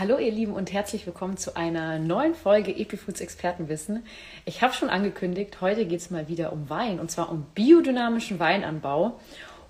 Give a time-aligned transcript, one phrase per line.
[0.00, 4.02] Hallo ihr Lieben und herzlich willkommen zu einer neuen Folge Epifoods Expertenwissen.
[4.46, 8.38] Ich habe schon angekündigt, heute geht es mal wieder um Wein und zwar um biodynamischen
[8.38, 9.20] Weinanbau.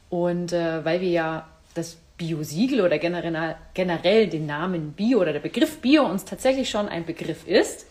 [0.09, 5.41] Und äh, weil wir ja das Bio-Siegel oder generell, generell den Namen Bio oder der
[5.41, 7.87] Begriff Bio uns tatsächlich schon ein Begriff ist,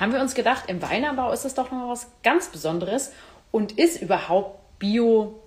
[0.00, 3.12] haben wir uns gedacht, im Weinanbau ist es doch noch was ganz Besonderes
[3.52, 5.44] und ist überhaupt Bio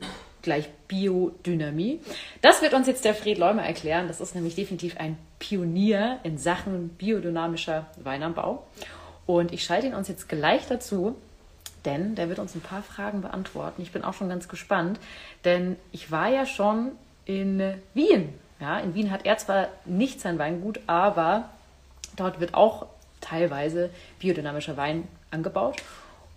[0.47, 1.99] gleich Biodynamie.
[2.41, 4.07] Das wird uns jetzt der Fred Leumer erklären.
[4.07, 8.65] Das ist nämlich definitiv ein Pionier in Sachen biodynamischer Weinanbau.
[9.25, 11.17] Und ich schalte ihn uns jetzt gleich dazu,
[11.83, 13.81] denn der wird uns ein paar Fragen beantworten.
[13.81, 15.01] Ich bin auch schon ganz gespannt,
[15.43, 16.93] denn ich war ja schon
[17.25, 17.61] in
[17.93, 18.33] Wien.
[18.61, 21.49] Ja, in Wien hat er zwar nicht sein Weingut, aber
[22.15, 22.85] dort wird auch
[23.19, 23.89] teilweise
[24.19, 25.75] biodynamischer Wein angebaut.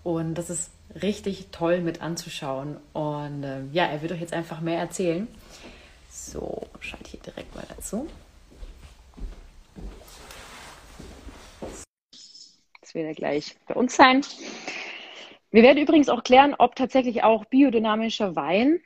[0.02, 0.72] Und das ist
[1.02, 2.76] richtig toll mit anzuschauen.
[2.92, 5.28] Und äh, ja, er wird euch jetzt einfach mehr erzählen.
[6.08, 8.08] So, schalte ich hier direkt mal dazu.
[12.80, 14.22] Das wird er gleich bei uns sein.
[15.52, 18.80] Wir werden übrigens auch klären, ob tatsächlich auch biodynamischer Wein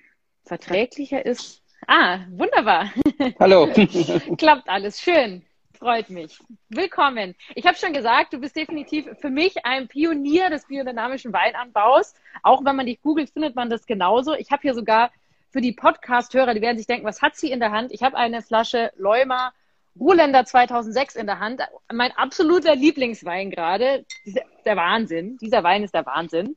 [0.44, 1.62] verträglicher ist.
[1.86, 2.92] Ah, wunderbar.
[3.38, 3.68] Hallo.
[4.38, 5.00] Klappt alles.
[5.00, 5.42] Schön.
[5.84, 6.38] Freut mich.
[6.70, 7.34] Willkommen.
[7.54, 12.14] Ich habe schon gesagt, du bist definitiv für mich ein Pionier des biodynamischen Weinanbaus.
[12.42, 14.32] Auch wenn man dich googelt, findet man das genauso.
[14.32, 15.10] Ich habe hier sogar
[15.50, 17.92] für die Podcast-Hörer, die werden sich denken, was hat sie in der Hand?
[17.92, 19.52] Ich habe eine Flasche Leuma
[20.00, 21.60] Ruhrländer 2006 in der Hand.
[21.92, 24.06] Mein absoluter Lieblingswein gerade.
[24.64, 25.36] Der Wahnsinn.
[25.36, 26.56] Dieser Wein ist der Wahnsinn.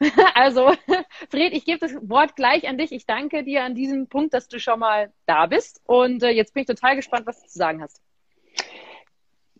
[0.34, 0.74] Also,
[1.30, 2.90] Fred, ich gebe das Wort gleich an dich.
[2.90, 5.80] Ich danke dir an diesem Punkt, dass du schon mal da bist.
[5.86, 8.02] Und äh, jetzt bin ich total gespannt, was du zu sagen hast.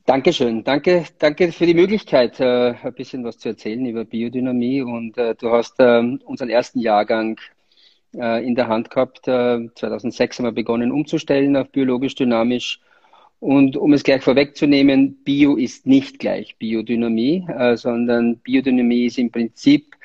[0.07, 0.63] Dankeschön.
[0.63, 4.81] Danke, danke für die Möglichkeit, äh, ein bisschen was zu erzählen über Biodynamie.
[4.83, 7.41] Und äh, du hast äh, unseren ersten Jahrgang
[8.15, 9.25] äh, in der Hand gehabt.
[9.25, 12.81] 2006 äh, haben wir begonnen umzustellen auf biologisch dynamisch.
[13.41, 19.33] Und um es gleich vorwegzunehmen, Bio ist nicht gleich Biodynamie, äh, sondern Biodynamie ist im
[19.33, 19.97] Prinzip,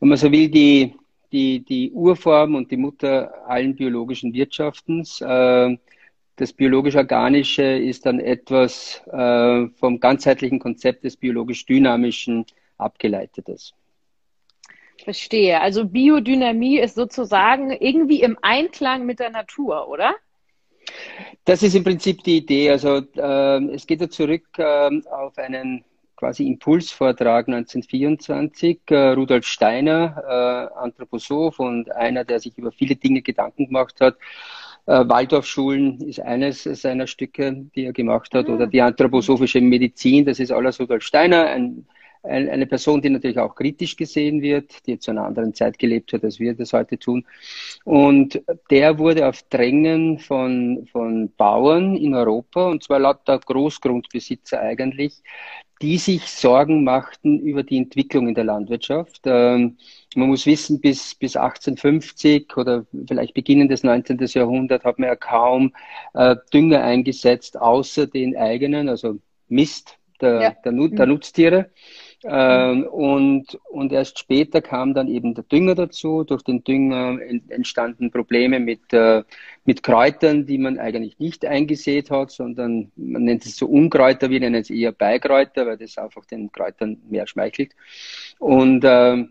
[0.00, 0.92] wenn man so will, die,
[1.30, 5.22] die, die Urform und die Mutter allen biologischen Wirtschaftens.
[6.36, 12.44] Das biologisch-organische ist dann etwas äh, vom ganzheitlichen Konzept des biologisch-dynamischen
[12.76, 13.72] abgeleitetes.
[15.02, 15.60] Verstehe.
[15.60, 20.14] Also Biodynamie ist sozusagen irgendwie im Einklang mit der Natur, oder?
[21.44, 22.70] Das ist im Prinzip die Idee.
[22.70, 25.84] Also äh, es geht ja zurück äh, auf einen
[26.16, 28.80] quasi Impulsvortrag 1924.
[28.90, 34.16] Äh, Rudolf Steiner, äh, Anthroposoph und einer, der sich über viele Dinge Gedanken gemacht hat,
[34.86, 38.52] äh, Waldorfschulen ist eines seiner Stücke, die er gemacht hat, ah.
[38.52, 41.86] oder die anthroposophische Medizin, das ist alles Rudolf Steiner, ein,
[42.22, 46.12] ein, eine Person, die natürlich auch kritisch gesehen wird, die zu einer anderen Zeit gelebt
[46.12, 47.24] hat, als wir das heute tun.
[47.84, 55.22] Und der wurde auf Drängen von, von Bauern in Europa, und zwar lauter Großgrundbesitzer eigentlich,
[55.82, 59.20] die sich Sorgen machten über die Entwicklung in der Landwirtschaft.
[59.24, 59.76] Ähm,
[60.14, 64.18] man muss wissen, bis, bis 1850 oder vielleicht Beginn des 19.
[64.20, 65.74] Jahrhunderts hat man ja kaum
[66.14, 70.50] äh, Dünger eingesetzt, außer den eigenen, also Mist der, ja.
[70.64, 71.70] der, der, Nutztiere.
[72.28, 76.24] Ähm, und, und erst später kam dann eben der Dünger dazu.
[76.24, 79.22] Durch den Dünger entstanden Probleme mit, äh,
[79.64, 84.40] mit Kräutern, die man eigentlich nicht eingesät hat, sondern man nennt es so Unkräuter, wir
[84.40, 87.72] nennen es eher Beikräuter, weil das einfach den Kräutern mehr schmeichelt.
[88.38, 89.24] Und äh,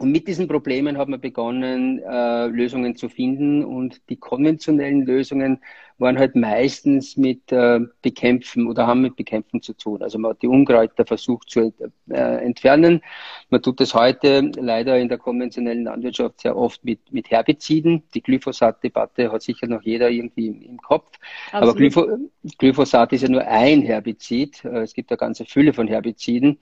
[0.00, 3.62] und mit diesen Problemen hat man begonnen, äh, Lösungen zu finden.
[3.62, 5.60] Und die konventionellen Lösungen
[5.98, 10.02] waren halt meistens mit äh, Bekämpfen oder haben mit Bekämpfen zu tun.
[10.02, 11.74] Also man hat die Unkräuter versucht zu
[12.08, 13.02] äh, entfernen.
[13.50, 18.02] Man tut das heute leider in der konventionellen Landwirtschaft sehr oft mit, mit Herbiziden.
[18.14, 21.18] Die Glyphosat-Debatte hat sicher noch jeder irgendwie im, im Kopf.
[21.52, 21.62] Absolut.
[21.62, 22.08] Aber Glypho
[22.56, 24.64] Glyphosat ist ja nur ein Herbizid.
[24.64, 26.58] Äh, es gibt eine ganze Fülle von Herbiziden.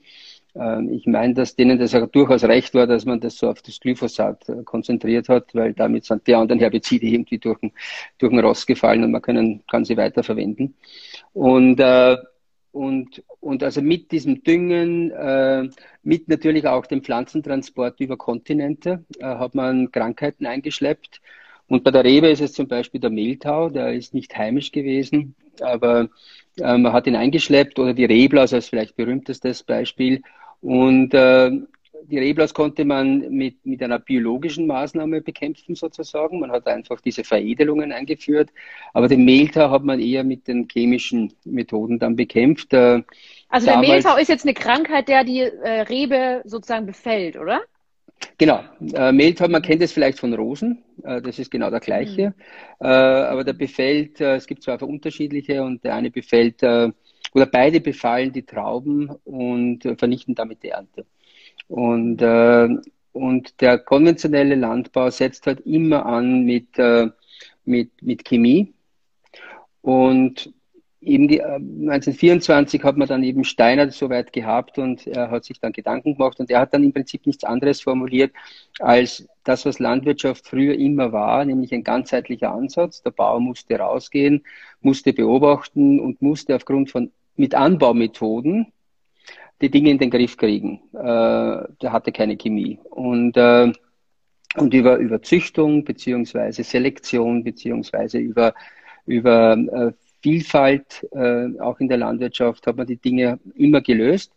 [0.54, 3.62] Ähm, ich meine, dass denen das auch durchaus recht war, dass man das so auf
[3.62, 7.72] das Glyphosat äh, konzentriert hat, weil damit sind die anderen Herbizide irgendwie durch den,
[8.18, 10.74] durch den Rost gefallen und man können, kann sie weiterverwenden.
[11.32, 12.16] Und, äh,
[12.72, 15.68] und, und also mit diesem Düngen, äh,
[16.02, 21.20] mit natürlich auch dem Pflanzentransport über Kontinente, hat man Krankheiten eingeschleppt.
[21.66, 25.34] Und bei der Rebe ist es zum Beispiel der Mehltau, der ist nicht heimisch gewesen,
[25.60, 26.08] aber
[26.56, 30.22] man hat ihn eingeschleppt oder die Reblaus als vielleicht berühmtestes Beispiel.
[30.60, 31.50] Und äh,
[32.04, 36.40] die Reblaus konnte man mit, mit einer biologischen Maßnahme bekämpfen sozusagen.
[36.40, 38.50] Man hat einfach diese Veredelungen eingeführt.
[38.94, 42.72] Aber den Mehltau hat man eher mit den chemischen Methoden dann bekämpft.
[42.72, 43.02] Äh,
[43.48, 47.60] also der Mehltau ist jetzt eine Krankheit, der die äh, Rebe sozusagen befällt, oder?
[48.36, 48.62] Genau.
[48.94, 50.82] Äh, Mehltau, man kennt es vielleicht von Rosen.
[51.04, 52.28] Äh, das ist genau der gleiche.
[52.28, 52.86] Mhm.
[52.86, 56.90] Äh, aber der befällt, äh, es gibt zwar unterschiedliche und der eine befällt, äh,
[57.34, 61.06] oder beide befallen die Trauben und äh, vernichten damit die Ernte.
[61.68, 62.22] Und,
[63.12, 66.78] und der konventionelle Landbau setzt halt immer an mit,
[67.66, 68.72] mit, mit Chemie.
[69.82, 70.50] Und
[71.00, 75.44] eben die, 1924 äh, hat man dann eben Steiner so weit gehabt und er hat
[75.44, 78.32] sich dann Gedanken gemacht und er hat dann im Prinzip nichts anderes formuliert
[78.80, 83.02] als das, was Landwirtschaft früher immer war, nämlich ein ganzheitlicher Ansatz.
[83.02, 84.44] Der Bauer musste rausgehen,
[84.80, 88.72] musste beobachten und musste aufgrund von mit Anbaumethoden
[89.60, 90.80] die Dinge in den Griff kriegen.
[90.92, 90.98] Äh,
[91.80, 92.78] der hatte keine Chemie.
[92.90, 93.72] Und, äh,
[94.56, 98.54] und über, über Züchtung beziehungsweise Selektion beziehungsweise über,
[99.06, 104.32] über äh, Vielfalt, äh, auch in der Landwirtschaft, hat man die Dinge immer gelöst.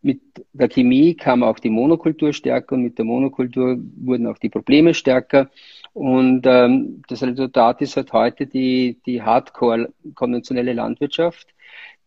[0.00, 0.20] Mit
[0.52, 4.94] der Chemie kam auch die Monokultur stärker und mit der Monokultur wurden auch die Probleme
[4.94, 5.50] stärker.
[5.92, 11.48] Und ähm, das Resultat ist halt heute die, die Hardcore konventionelle Landwirtschaft,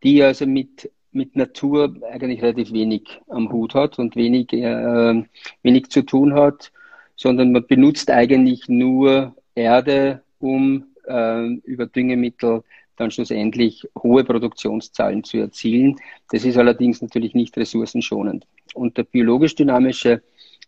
[0.03, 5.23] die also mit, mit Natur eigentlich relativ wenig am Hut hat und wenig, äh,
[5.63, 6.71] wenig zu tun hat,
[7.15, 12.63] sondern man benutzt eigentlich nur Erde, um äh, über Düngemittel
[12.95, 15.97] dann schlussendlich hohe Produktionszahlen zu erzielen.
[16.31, 18.45] Das ist allerdings natürlich nicht ressourcenschonend.
[18.73, 20.21] Und der biologisch dynamische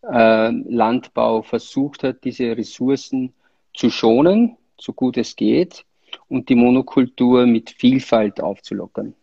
[0.04, 3.34] äh, Landbau versucht hat, diese Ressourcen
[3.74, 5.86] zu schonen, so gut es geht,
[6.28, 9.14] und die Monokultur mit Vielfalt aufzulockern.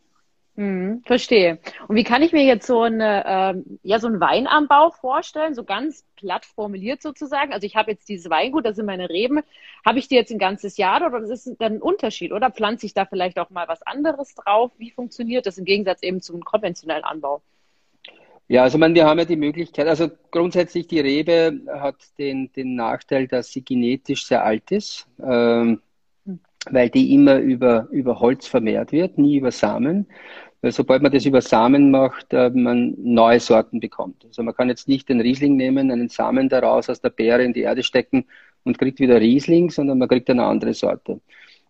[0.61, 1.59] Hm, verstehe.
[1.89, 5.65] Und wie kann ich mir jetzt so, eine, ähm, ja, so einen Weinanbau vorstellen, so
[5.65, 7.55] ganz platt formuliert sozusagen?
[7.55, 9.41] Also ich habe jetzt dieses Weingut, das sind meine Reben.
[9.87, 12.31] Habe ich die jetzt ein ganzes Jahr oder das ist dann ein Unterschied?
[12.31, 14.71] Oder pflanze ich da vielleicht auch mal was anderes drauf?
[14.77, 17.41] Wie funktioniert das im Gegensatz eben zum konventionellen Anbau?
[18.47, 22.75] Ja, also man, wir haben ja die Möglichkeit, also grundsätzlich die Rebe hat den, den
[22.75, 25.81] Nachteil, dass sie genetisch sehr alt ist, ähm,
[26.27, 26.41] hm.
[26.71, 30.07] weil die immer über, über Holz vermehrt wird, nie über Samen.
[30.63, 34.25] Weil sobald man das über Samen macht, äh, man neue Sorten bekommt.
[34.27, 37.53] Also man kann jetzt nicht den Riesling nehmen, einen Samen daraus aus der Beere in
[37.53, 38.27] die Erde stecken
[38.65, 41.21] und kriegt wieder Riesling, sondern man kriegt eine andere Sorte.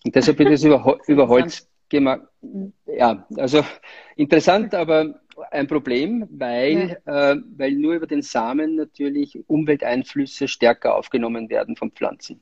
[0.05, 2.23] Und deshalb wird das über, über Holz gemacht.
[2.87, 3.65] Ja, also
[4.17, 5.21] interessant, aber
[5.51, 7.33] ein Problem, weil, ja.
[7.33, 12.41] äh, weil nur über den Samen natürlich Umwelteinflüsse stärker aufgenommen werden von Pflanzen.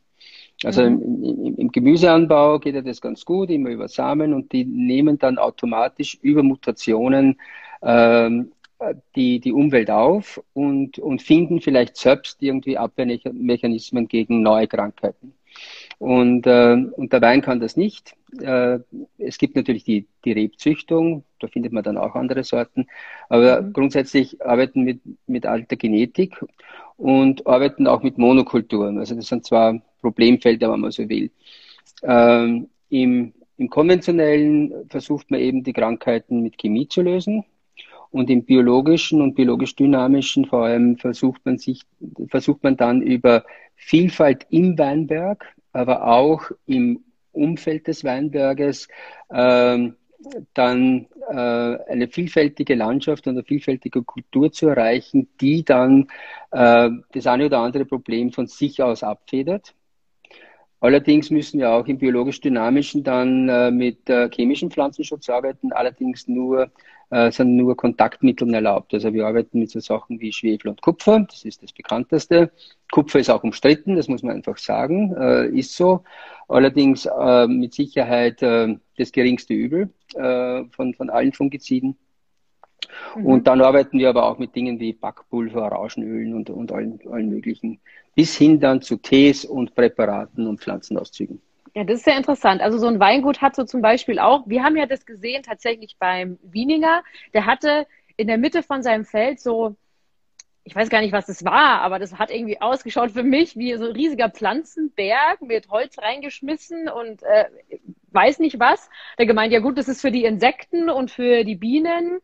[0.65, 1.03] Also mhm.
[1.03, 5.19] im, im, im, Gemüseanbau geht ja das ganz gut, immer über Samen und die nehmen
[5.19, 7.39] dann automatisch über Mutationen
[7.83, 8.53] ähm,
[9.17, 15.35] die, die Umwelt auf und, und finden vielleicht selbst irgendwie Abwehrmechanismen gegen neue Krankheiten.
[15.99, 18.15] Und, äh, und der Wein kann das nicht.
[18.41, 18.79] Äh,
[19.19, 22.87] es gibt natürlich die, die Rebzüchtung, da findet man dann auch andere Sorten,
[23.29, 23.73] aber mhm.
[23.73, 26.41] grundsätzlich arbeiten mit, mit alter Genetik
[26.99, 28.99] und arbeiten auch mit Monokulturen.
[28.99, 31.31] Also das sind zwar Problemfelder, wenn man so will.
[32.03, 37.45] Ähm, im, Im konventionellen versucht man eben die Krankheiten mit Chemie zu lösen.
[38.11, 41.83] Und im biologischen und biologisch dynamischen vor allem versucht man sich,
[42.29, 43.45] versucht man dann über
[43.77, 48.89] Vielfalt im Weinberg, aber auch im Umfeld des Weinberges
[49.31, 49.95] ähm,
[50.55, 56.09] dann äh, eine vielfältige Landschaft und eine vielfältige Kultur zu erreichen, die dann
[56.51, 59.75] äh, das eine oder andere Problem von sich aus abfedert.
[60.81, 66.71] Allerdings müssen wir auch im biologisch-dynamischen dann äh, mit äh, chemischem Pflanzenschutz arbeiten, allerdings nur,
[67.11, 68.93] äh, sind nur Kontaktmitteln erlaubt.
[68.95, 72.51] Also wir arbeiten mit so Sachen wie Schwefel und Kupfer, das ist das bekannteste.
[72.91, 76.05] Kupfer ist auch umstritten, das muss man einfach sagen, äh, ist so.
[76.49, 81.99] Allerdings äh, mit Sicherheit äh, das geringste Übel von, von allen Fungiziden.
[83.15, 83.27] Mhm.
[83.27, 87.29] Und dann arbeiten wir aber auch mit Dingen wie Backpulver, Rauschenölen und, und allen, allen
[87.29, 87.79] möglichen,
[88.15, 91.43] bis hin dann zu Tees und Präparaten und Pflanzenauszügen.
[91.75, 92.61] Ja, das ist sehr interessant.
[92.63, 95.97] Also so ein Weingut hat so zum Beispiel auch, wir haben ja das gesehen tatsächlich
[95.99, 97.03] beim Wieninger,
[97.35, 99.77] der hatte in der Mitte von seinem Feld so,
[100.65, 103.75] ich weiß gar nicht, was das war, aber das hat irgendwie ausgeschaut für mich wie
[103.77, 107.47] so ein riesiger Pflanzenberg mit Holz reingeschmissen und äh,
[108.13, 108.91] weiß nicht was.
[109.19, 112.21] Der gemeint, ja gut, das ist für die Insekten und für die Bienen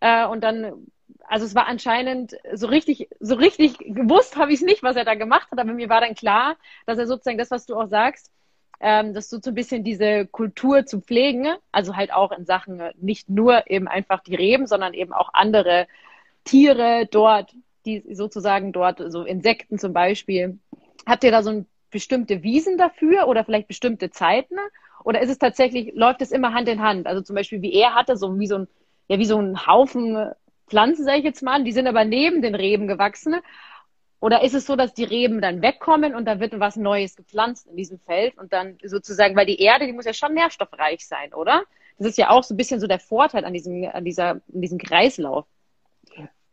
[0.00, 0.86] äh, und dann,
[1.26, 5.04] also es war anscheinend so richtig, so richtig gewusst habe ich es nicht, was er
[5.04, 7.86] da gemacht hat, aber mir war dann klar, dass er sozusagen das, was du auch
[7.86, 8.30] sagst,
[8.80, 12.82] ähm, dass du so ein bisschen diese Kultur zu pflegen, also halt auch in Sachen
[13.00, 15.86] nicht nur eben einfach die Reben, sondern eben auch andere
[16.44, 17.52] Tiere dort,
[17.86, 20.58] die sozusagen dort, so Insekten zum Beispiel.
[21.06, 24.56] Habt ihr da so ein bestimmte Wiesen dafür oder vielleicht bestimmte Zeiten?
[25.04, 27.06] Oder ist es tatsächlich, läuft es immer Hand in Hand?
[27.06, 28.68] Also zum Beispiel, wie er hatte, so wie so ein
[29.08, 30.32] ja wie so ein Haufen
[30.66, 33.36] Pflanzen, sage ich jetzt mal, die sind aber neben den Reben gewachsen.
[34.24, 37.66] Oder ist es so, dass die Reben dann wegkommen und da wird was Neues gepflanzt
[37.66, 41.34] in diesem Feld und dann sozusagen, weil die Erde, die muss ja schon nährstoffreich sein,
[41.34, 41.64] oder?
[41.98, 44.42] Das ist ja auch so ein bisschen so der Vorteil an diesem, an dieser, an
[44.48, 45.44] diesem Kreislauf.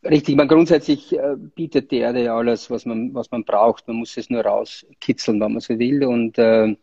[0.04, 3.88] Richtig, man grundsätzlich äh, bietet die Erde ja alles, was man, was man braucht.
[3.88, 6.04] Man muss es nur rauskitzeln, wenn man so will.
[6.04, 6.76] Und äh,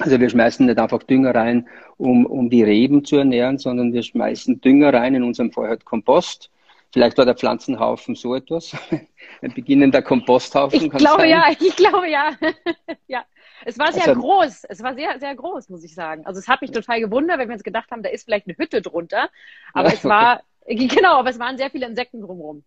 [0.00, 4.02] also wir schmeißen nicht einfach Dünger rein, um, um die Reben zu ernähren, sondern wir
[4.02, 6.50] schmeißen Dünger rein, in unserem Fall halt Kompost.
[6.92, 8.76] Vielleicht war der Pflanzenhaufen so etwas.
[9.42, 10.84] Ein beginnender Komposthaufen.
[10.84, 11.30] Ich glaube sein.
[11.30, 12.32] ja, ich glaube ja.
[13.08, 13.24] ja.
[13.64, 14.64] Es war sehr also, groß.
[14.64, 16.26] Es war sehr, sehr groß, muss ich sagen.
[16.26, 18.56] Also es hat mich total gewundert, wenn wir uns gedacht haben, da ist vielleicht eine
[18.58, 19.30] Hütte drunter.
[19.72, 20.88] Aber ja, es war, okay.
[20.88, 22.62] genau, aber es waren sehr viele Insekten drumherum.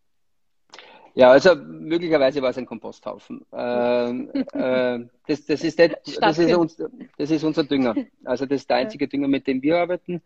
[1.13, 3.45] Ja, also möglicherweise war es ein Komposthaufen.
[3.53, 6.77] Ähm, äh, das, das, ist der, das, ist uns,
[7.17, 7.95] das ist unser Dünger.
[8.25, 10.21] Also das ist der einzige Dünger, mit dem wir arbeiten.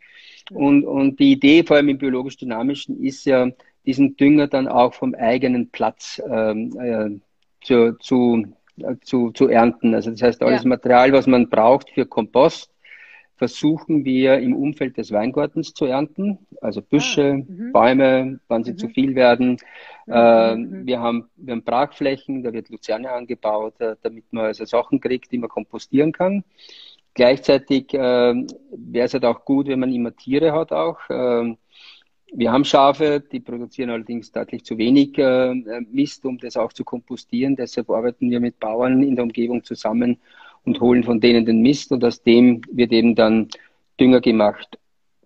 [0.51, 3.49] Und, und die Idee, vor allem im biologisch-dynamischen, ist ja,
[3.85, 7.19] diesen Dünger dann auch vom eigenen Platz ähm, äh,
[7.61, 8.45] zu, zu,
[8.77, 9.93] äh, zu, zu ernten.
[9.93, 10.69] Also das heißt, alles ja.
[10.69, 12.71] Material, was man braucht für Kompost,
[13.39, 16.39] versuchen wir im Umfeld des Weingartens zu ernten.
[16.61, 17.71] Also Büsche, ah, mhm.
[17.71, 18.77] Bäume, wann sie mhm.
[18.77, 19.57] zu viel werden.
[20.05, 20.13] Mhm.
[20.13, 24.99] Äh, wir, haben, wir haben Brachflächen, da wird Luzerne angebaut, äh, damit man also Sachen
[24.99, 26.43] kriegt, die man kompostieren kann.
[27.13, 30.99] Gleichzeitig äh, wäre es halt auch gut, wenn man immer Tiere hat auch.
[31.09, 31.55] Äh,
[32.31, 35.53] wir haben Schafe, die produzieren allerdings deutlich zu wenig äh,
[35.91, 37.55] Mist, um das auch zu kompostieren.
[37.55, 40.17] Deshalb arbeiten wir mit Bauern in der Umgebung zusammen
[40.65, 43.47] und holen von denen den Mist und aus dem wird eben dann
[43.99, 44.77] Dünger gemacht.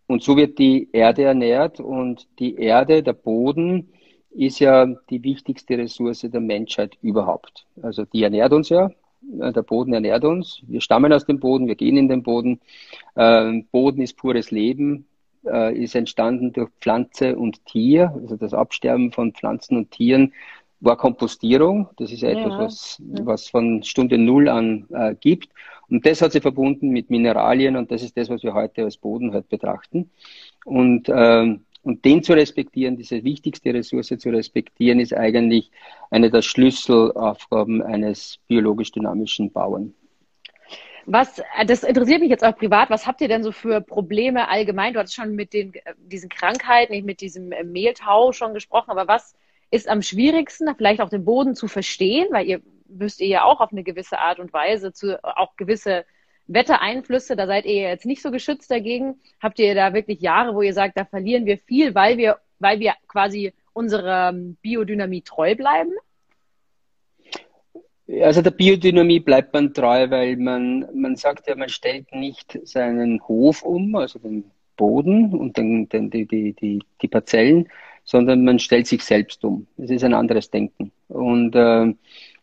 [0.08, 3.90] Und so wird die Erde ernährt und die Erde, der Boden,
[4.32, 7.66] ist ja die wichtigste Ressource der Menschheit überhaupt.
[7.82, 8.92] Also die ernährt uns ja.
[9.22, 10.62] Der Boden ernährt uns.
[10.68, 12.60] Wir stammen aus dem Boden, wir gehen in den Boden.
[13.16, 15.06] Ähm, Boden ist pures Leben
[15.46, 20.34] äh, ist entstanden durch Pflanze und Tier, also das Absterben von Pflanzen und Tieren
[20.84, 21.90] war Kompostierung.
[21.98, 25.50] Das ist ja etwas, was, was von Stunde Null an äh, gibt.
[25.90, 28.98] Und das hat sich verbunden mit Mineralien und das ist das, was wir heute als
[28.98, 30.10] Boden halt betrachten.
[30.66, 35.72] Und, ähm, und den zu respektieren, diese wichtigste Ressource zu respektieren, ist eigentlich
[36.10, 39.94] eine der Schlüsselaufgaben eines biologisch dynamischen Bauern.
[41.06, 42.90] Was, äh, das interessiert mich jetzt auch privat.
[42.90, 44.94] Was habt ihr denn so für Probleme allgemein?
[44.94, 49.08] Du hattest schon mit den, äh, diesen Krankheiten, mit diesem äh, Mehltau schon gesprochen, aber
[49.08, 49.36] was
[49.72, 53.60] ist am schwierigsten, vielleicht auch den Boden zu verstehen, weil ihr müsst ihr ja auch
[53.60, 56.06] auf eine gewisse Art und Weise zu, auch gewisse
[56.48, 59.20] Wettereinflüsse, da seid ihr jetzt nicht so geschützt dagegen.
[59.42, 62.80] Habt ihr da wirklich Jahre, wo ihr sagt, da verlieren wir viel, weil wir, weil
[62.80, 65.92] wir quasi unserer ähm, Biodynamie treu bleiben?
[68.22, 73.22] Also der Biodynamie bleibt man treu, weil man, man sagt ja, man stellt nicht seinen
[73.28, 77.70] Hof um, also den Boden und den, den, die, die, die, die Parzellen,
[78.04, 79.68] sondern man stellt sich selbst um.
[79.78, 80.92] Es ist ein anderes Denken.
[81.08, 81.94] Und, äh,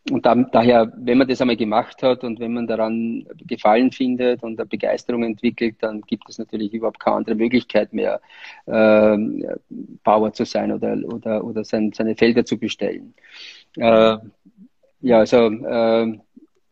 [0.09, 4.41] und da, daher, wenn man das einmal gemacht hat und wenn man daran Gefallen findet
[4.41, 8.19] und eine Begeisterung entwickelt, dann gibt es natürlich überhaupt keine andere Möglichkeit mehr,
[8.65, 9.17] äh,
[10.03, 13.13] Bauer zu sein oder, oder, oder sein, seine Felder zu bestellen.
[13.77, 14.17] Äh,
[15.01, 16.19] ja, also äh,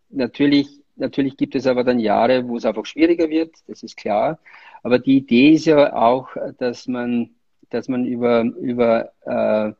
[0.09, 4.39] natürlich, natürlich gibt es aber dann Jahre, wo es einfach schwieriger wird, das ist klar.
[4.83, 7.31] Aber die Idee ist ja auch, dass man,
[7.69, 9.73] dass man über, über, äh,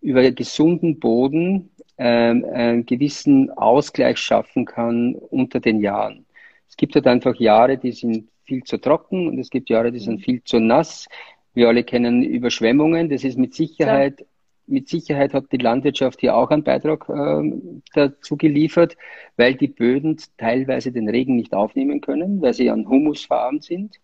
[0.00, 6.26] über gesunden Boden äh, einen gewissen Ausgleich schaffen kann unter den Jahren.
[6.68, 10.00] Es gibt halt einfach Jahre, die sind viel zu trocken und es gibt Jahre, die
[10.00, 10.22] sind mhm.
[10.22, 11.08] viel zu nass.
[11.54, 13.08] Wir alle kennen Überschwemmungen.
[13.08, 14.24] Das ist mit Sicherheit
[14.66, 17.52] mit Sicherheit hat die Landwirtschaft hier auch einen Beitrag äh,
[17.94, 18.96] dazu geliefert,
[19.36, 24.00] weil die Böden teilweise den Regen nicht aufnehmen können, weil sie an Humus verarmt sind.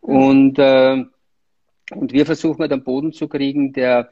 [0.00, 1.04] Und, äh,
[1.90, 4.08] und wir versuchen halt einen Boden zu kriegen, der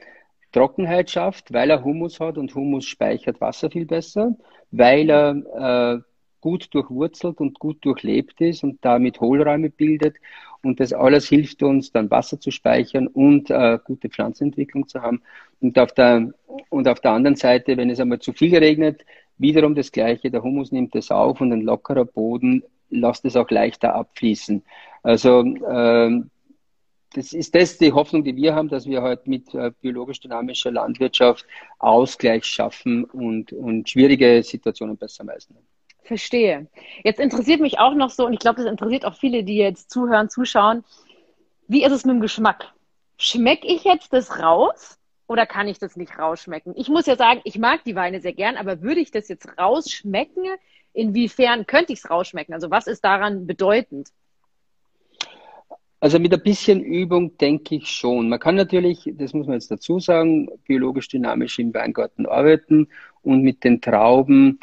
[0.51, 4.35] Trockenheit schafft, weil er Humus hat und Humus speichert Wasser viel besser,
[4.71, 6.01] weil er äh,
[6.41, 10.17] gut durchwurzelt und gut durchlebt ist und damit Hohlräume bildet.
[10.63, 15.21] Und das alles hilft uns, dann Wasser zu speichern und äh, gute Pflanzenentwicklung zu haben.
[15.59, 16.33] Und auf, der,
[16.69, 19.05] und auf der anderen Seite, wenn es einmal zu viel regnet,
[19.37, 20.31] wiederum das Gleiche.
[20.31, 24.63] Der Humus nimmt es auf und ein lockerer Boden lässt es auch leichter abfließen.
[25.01, 26.29] Also ähm,
[27.13, 31.45] das ist das die Hoffnung, die wir haben, dass wir heute mit äh, biologisch-dynamischer Landwirtschaft
[31.79, 35.57] Ausgleich schaffen und, und schwierige Situationen besser meistern.
[36.03, 36.67] Verstehe.
[37.03, 39.89] Jetzt interessiert mich auch noch so, und ich glaube, das interessiert auch viele, die jetzt
[39.89, 40.83] zuhören, zuschauen,
[41.67, 42.73] wie ist es mit dem Geschmack?
[43.17, 46.73] Schmecke ich jetzt das raus oder kann ich das nicht rausschmecken?
[46.75, 49.47] Ich muss ja sagen, ich mag die Weine sehr gern, aber würde ich das jetzt
[49.57, 50.43] rausschmecken?
[50.93, 52.53] Inwiefern könnte ich es rausschmecken?
[52.53, 54.09] Also was ist daran bedeutend?
[56.01, 58.27] Also mit ein bisschen Übung denke ich schon.
[58.27, 62.89] Man kann natürlich, das muss man jetzt dazu sagen, biologisch dynamisch im Weingarten arbeiten
[63.21, 64.59] und mit den Trauben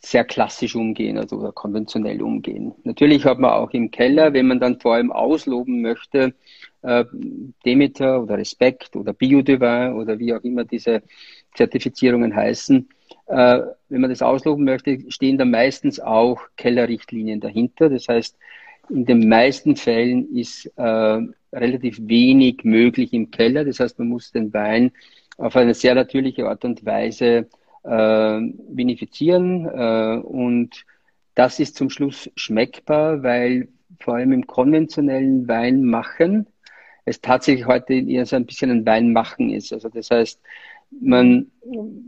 [0.00, 2.74] sehr klassisch umgehen, also konventionell umgehen.
[2.84, 6.34] Natürlich hat man auch im Keller, wenn man dann vor allem ausloben möchte,
[6.82, 7.04] äh,
[7.64, 11.02] Demeter oder Respekt oder Biodivin oder wie auch immer diese
[11.54, 12.88] Zertifizierungen heißen,
[13.26, 17.88] äh, wenn man das ausloben möchte, stehen da meistens auch Kellerrichtlinien dahinter.
[17.88, 18.36] Das heißt,
[18.88, 21.20] in den meisten Fällen ist äh,
[21.52, 23.64] relativ wenig möglich im Keller.
[23.64, 24.92] Das heißt, man muss den Wein
[25.38, 27.48] auf eine sehr natürliche Art und Weise
[27.86, 30.84] äh, vinifizieren äh, und
[31.34, 33.68] das ist zum Schluss schmeckbar, weil
[34.00, 36.46] vor allem im konventionellen Weinmachen
[37.04, 39.72] es tatsächlich heute eher so ein bisschen ein Weinmachen ist.
[39.72, 40.40] Also das heißt,
[41.00, 41.50] man,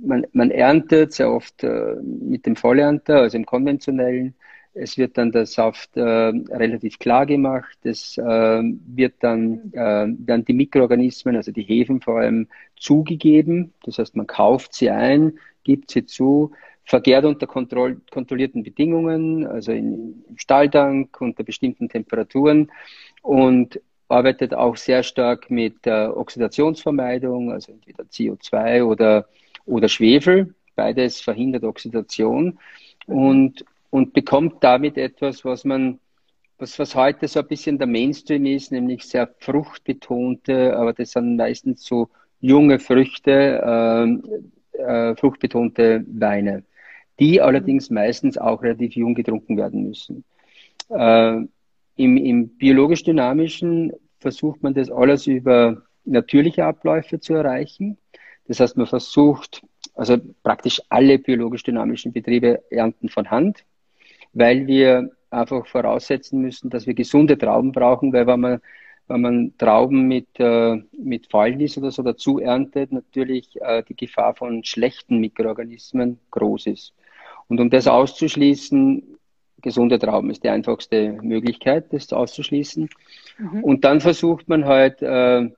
[0.05, 4.35] man, man erntet sehr oft äh, mit dem Vollernter, also im konventionellen.
[4.79, 7.77] Es wird dann der Saft äh, relativ klar gemacht.
[7.83, 13.73] Es äh, wird dann, äh, dann die Mikroorganismen, also die Hefen vor allem, zugegeben.
[13.85, 16.53] Das heißt, man kauft sie ein, gibt sie zu,
[16.85, 22.71] vergärt unter kontroll kontrollierten Bedingungen, also in, im Stahltank unter bestimmten Temperaturen
[23.21, 29.27] und arbeitet auch sehr stark mit äh, Oxidationsvermeidung, also entweder CO2 oder,
[29.67, 30.55] oder Schwefel.
[30.77, 32.59] Beides verhindert Oxidation
[33.07, 35.99] und, und bekommt damit etwas, was man,
[36.59, 41.37] was, was heute so ein bisschen der Mainstream ist, nämlich sehr fruchtbetonte, aber das sind
[41.37, 42.09] meistens so
[42.41, 44.21] junge Früchte,
[44.77, 46.65] äh, äh, fruchtbetonte Weine,
[47.19, 50.25] die allerdings meistens auch relativ jung getrunken werden müssen.
[50.91, 51.41] Äh,
[51.97, 57.99] im, Im biologisch-dynamischen versucht man das alles über natürliche Abläufe zu erreichen.
[58.47, 59.63] Das heißt, man versucht,
[59.95, 63.65] also praktisch alle biologisch-dynamischen Betriebe ernten von Hand,
[64.33, 68.61] weil wir einfach voraussetzen müssen, dass wir gesunde Trauben brauchen, weil wenn man,
[69.09, 74.35] wenn man Trauben mit, äh, mit Fäulnis oder so dazu erntet, natürlich äh, die Gefahr
[74.35, 76.95] von schlechten Mikroorganismen groß ist.
[77.49, 79.03] Und um das auszuschließen,
[79.61, 82.89] gesunde Trauben ist die einfachste Möglichkeit, das auszuschließen.
[83.39, 83.65] Mhm.
[83.65, 85.49] Und dann versucht man halt äh,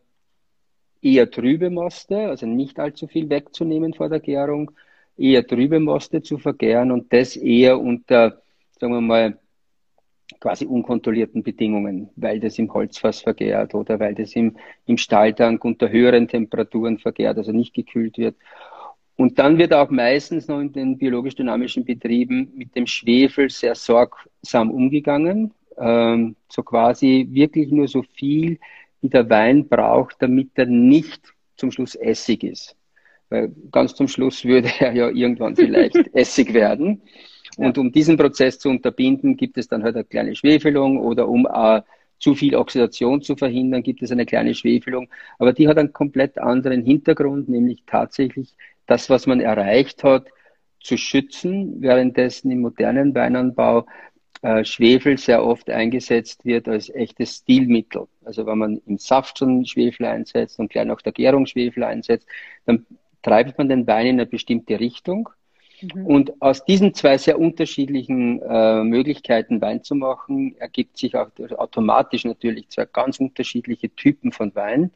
[1.03, 4.71] eher trübe Moste, also nicht allzu viel wegzunehmen vor der Gärung,
[5.17, 8.41] eher trübe Moste zu vergären und das eher unter,
[8.81, 9.39] sagen wir mal,
[10.39, 15.91] quasi unkontrollierten Bedingungen, weil das im Holzfass vergärt oder weil das im, im Stahltank unter
[15.91, 18.37] höheren Temperaturen vergärt, also nicht gekühlt wird.
[19.17, 24.71] Und dann wird auch meistens noch in den biologisch-dynamischen Betrieben mit dem Schwefel sehr sorgsam
[24.71, 25.53] umgegangen.
[25.77, 28.59] Ähm, so quasi wirklich nur so viel,
[29.03, 32.77] wie der Wein braucht, damit er nicht zum Schluss Essig ist.
[33.29, 37.03] Weil ganz zum Schluss würde er ja irgendwann vielleicht Essig werden.
[37.61, 41.47] Und um diesen Prozess zu unterbinden, gibt es dann halt eine kleine Schwefelung oder um
[41.47, 41.83] äh,
[42.19, 45.11] zu viel Oxidation zu verhindern, gibt es eine kleine Schwefelung.
[45.39, 48.55] Aber die hat einen komplett anderen Hintergrund, nämlich tatsächlich
[48.87, 50.29] das, was man erreicht hat,
[50.81, 53.85] zu schützen, währenddessen im modernen Weinanbau
[54.41, 58.07] äh, Schwefel sehr oft eingesetzt wird als echtes Stilmittel.
[58.25, 62.27] Also wenn man im Saft schon Schwefel einsetzt und gleich nach der Gärung Schwefel einsetzt,
[62.65, 62.87] dann
[63.21, 65.29] treibt man den Wein in eine bestimmte Richtung.
[65.83, 66.07] Mhm.
[66.07, 72.25] Und aus diesen zwei sehr unterschiedlichen äh, Möglichkeiten Wein zu machen, ergibt sich auch automatisch
[72.25, 74.91] natürlich zwei ganz unterschiedliche Typen von Wein.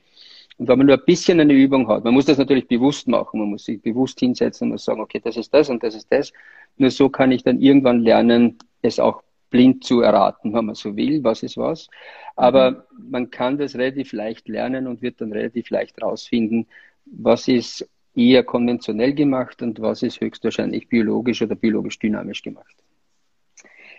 [0.56, 3.40] Und wenn man nur ein bisschen eine Übung hat, man muss das natürlich bewusst machen,
[3.40, 6.06] man muss sich bewusst hinsetzen und muss sagen, okay, das ist das und das ist
[6.12, 6.32] das.
[6.76, 10.96] Nur so kann ich dann irgendwann lernen, es auch blind zu erraten, wenn man so
[10.96, 11.88] will, was ist was.
[12.36, 13.10] Aber mhm.
[13.10, 16.66] man kann das relativ leicht lernen und wird dann relativ leicht rausfinden,
[17.06, 22.74] was ist eher konventionell gemacht und was ist höchstwahrscheinlich biologisch oder biologisch dynamisch gemacht.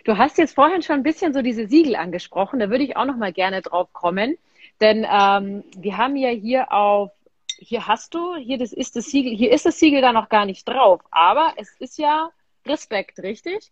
[0.06, 3.06] Du hast jetzt vorhin schon ein bisschen so diese Siegel angesprochen, da würde ich auch
[3.06, 4.38] noch mal gerne drauf kommen.
[4.82, 7.12] Denn ähm, wir haben ja hier auf,
[7.58, 10.46] hier hast du, hier das ist das Siegel, hier ist das Siegel da noch gar
[10.46, 12.30] nicht drauf, aber es ist ja
[12.68, 13.72] Respekt, richtig?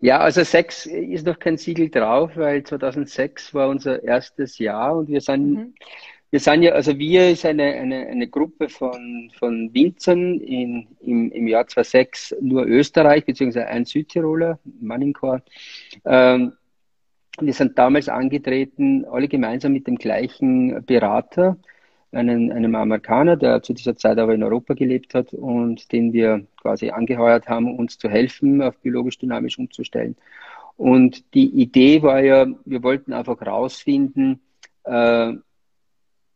[0.00, 5.08] Ja, also sechs ist noch kein Siegel drauf, weil 2006 war unser erstes Jahr und
[5.08, 5.74] wir sind, mhm.
[6.34, 11.30] Wir sind ja, also wir ist eine, eine, eine Gruppe von, von Winzern in, im,
[11.30, 15.42] im Jahr 2006 nur Österreich, beziehungsweise ein Südtiroler, Manningchor.
[16.04, 16.54] Ähm,
[17.38, 21.56] wir sind damals angetreten, alle gemeinsam mit dem gleichen Berater,
[22.10, 26.44] einen, einem Amerikaner, der zu dieser Zeit aber in Europa gelebt hat und den wir
[26.60, 30.16] quasi angeheuert haben, uns zu helfen, auf biologisch dynamisch umzustellen.
[30.76, 34.40] Und die Idee war ja, wir wollten einfach herausfinden,
[34.82, 35.34] äh,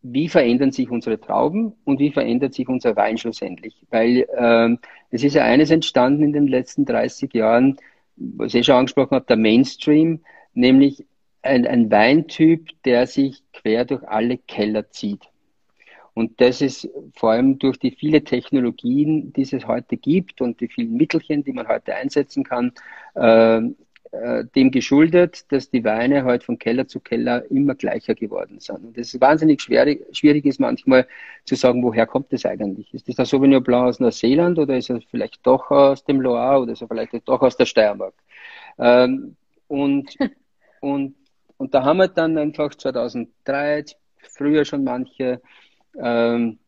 [0.02, 3.84] wie verändern sich unsere Trauben und wie verändert sich unser Wein schlussendlich.
[3.90, 4.76] Weil äh,
[5.10, 7.76] es ist ja eines entstanden in den letzten 30 Jahren,
[8.16, 10.20] was ich schon angesprochen habe, der Mainstream,
[10.54, 11.04] nämlich
[11.42, 15.22] ein, ein Weintyp, der sich quer durch alle Keller zieht.
[16.14, 20.66] Und das ist vor allem durch die viele Technologien, die es heute gibt und die
[20.66, 22.72] vielen Mittelchen, die man heute einsetzen kann,
[23.14, 23.60] äh,
[24.12, 28.84] äh, dem geschuldet, dass die Weine heute von Keller zu Keller immer gleicher geworden sind.
[28.84, 31.06] Und das ist wahnsinnig schwierig, schwierig ist manchmal
[31.44, 32.92] zu sagen, woher kommt das eigentlich?
[32.94, 36.62] Ist das der Sauvignon Blanc aus Neuseeland oder ist er vielleicht doch aus dem Loire
[36.62, 38.14] oder ist er vielleicht doch aus der Steiermark?
[38.78, 40.16] Ähm, und,
[40.80, 41.14] und,
[41.56, 43.84] und da haben wir dann einfach 2003,
[44.20, 45.40] früher schon manche,
[46.00, 46.58] ähm,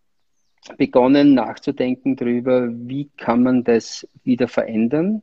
[0.76, 5.22] begonnen nachzudenken darüber, wie kann man das wieder verändern.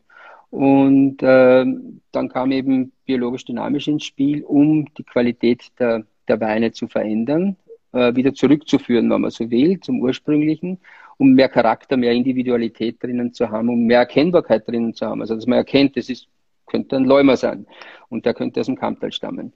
[0.49, 1.65] Und äh,
[2.11, 7.57] dann kam eben biologisch dynamisch ins Spiel, um die Qualität der, der Weine zu verändern,
[7.91, 10.79] äh, wieder zurückzuführen, wenn man so will, zum ursprünglichen,
[11.17, 15.21] um mehr Charakter, mehr Individualität drinnen zu haben, um mehr Erkennbarkeit drinnen zu haben.
[15.21, 16.27] Also dass man erkennt, das ist,
[16.65, 17.65] könnte ein Läumer sein
[18.09, 19.53] und der könnte aus dem Kamptal stammen.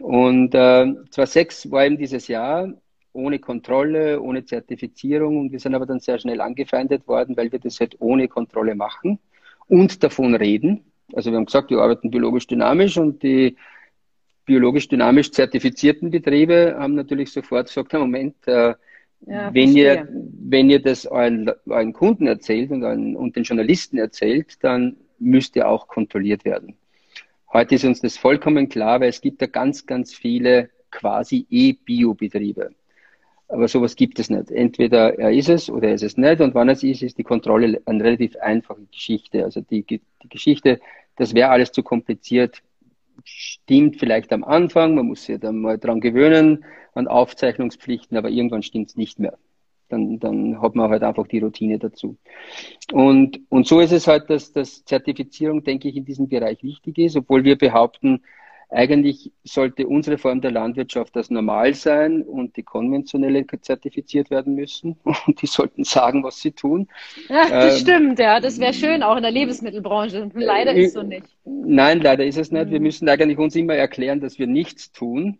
[0.00, 2.72] Und äh, 2006 war eben dieses Jahr
[3.12, 5.38] ohne Kontrolle, ohne Zertifizierung.
[5.38, 8.74] Und wir sind aber dann sehr schnell angefeindet worden, weil wir das halt ohne Kontrolle
[8.74, 9.18] machen
[9.68, 10.84] und davon reden.
[11.12, 13.56] Also wir haben gesagt, wir arbeiten biologisch dynamisch und die
[14.44, 18.74] biologisch dynamisch zertifizierten Betriebe haben natürlich sofort gesagt, Moment, äh,
[19.26, 23.98] ja, wenn, ihr, wenn ihr das euren, euren Kunden erzählt und, euren, und den Journalisten
[23.98, 26.76] erzählt, dann müsst ihr auch kontrolliert werden.
[27.52, 32.70] Heute ist uns das vollkommen klar, weil es gibt ja ganz, ganz viele quasi E-Bio-Betriebe.
[33.52, 34.50] Aber sowas gibt es nicht.
[34.50, 36.40] Entweder er ist es oder er ist es nicht.
[36.40, 39.44] Und wann es ist, ist die Kontrolle eine relativ einfache Geschichte.
[39.44, 40.80] Also die, die Geschichte,
[41.16, 42.62] das wäre alles zu kompliziert,
[43.24, 44.94] stimmt vielleicht am Anfang.
[44.94, 49.36] Man muss sich dann mal dran gewöhnen an Aufzeichnungspflichten, aber irgendwann stimmt es nicht mehr.
[49.90, 52.16] Dann, dann hat man halt einfach die Routine dazu.
[52.90, 56.96] Und, und so ist es halt, dass, dass Zertifizierung, denke ich, in diesem Bereich wichtig
[56.96, 58.22] ist, obwohl wir behaupten,
[58.72, 64.96] eigentlich sollte unsere Form der Landwirtschaft das normal sein und die konventionelle zertifiziert werden müssen.
[65.26, 66.88] Und die sollten sagen, was sie tun.
[67.28, 68.40] Ja, das ähm, stimmt, ja.
[68.40, 70.30] Das wäre schön, auch in der Lebensmittelbranche.
[70.34, 71.26] Leider äh, ist es so nicht.
[71.44, 72.70] Nein, leider ist es nicht.
[72.70, 72.84] Wir mhm.
[72.84, 75.38] müssen eigentlich uns immer erklären, dass wir nichts tun,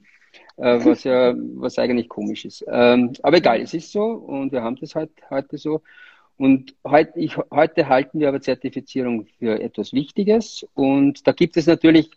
[0.58, 2.64] äh, was ja, was eigentlich komisch ist.
[2.70, 5.80] Ähm, aber egal, es ist so und wir haben das halt heute so.
[6.36, 10.66] Und heute, ich, heute halten wir aber Zertifizierung für etwas Wichtiges.
[10.74, 12.10] Und da gibt es natürlich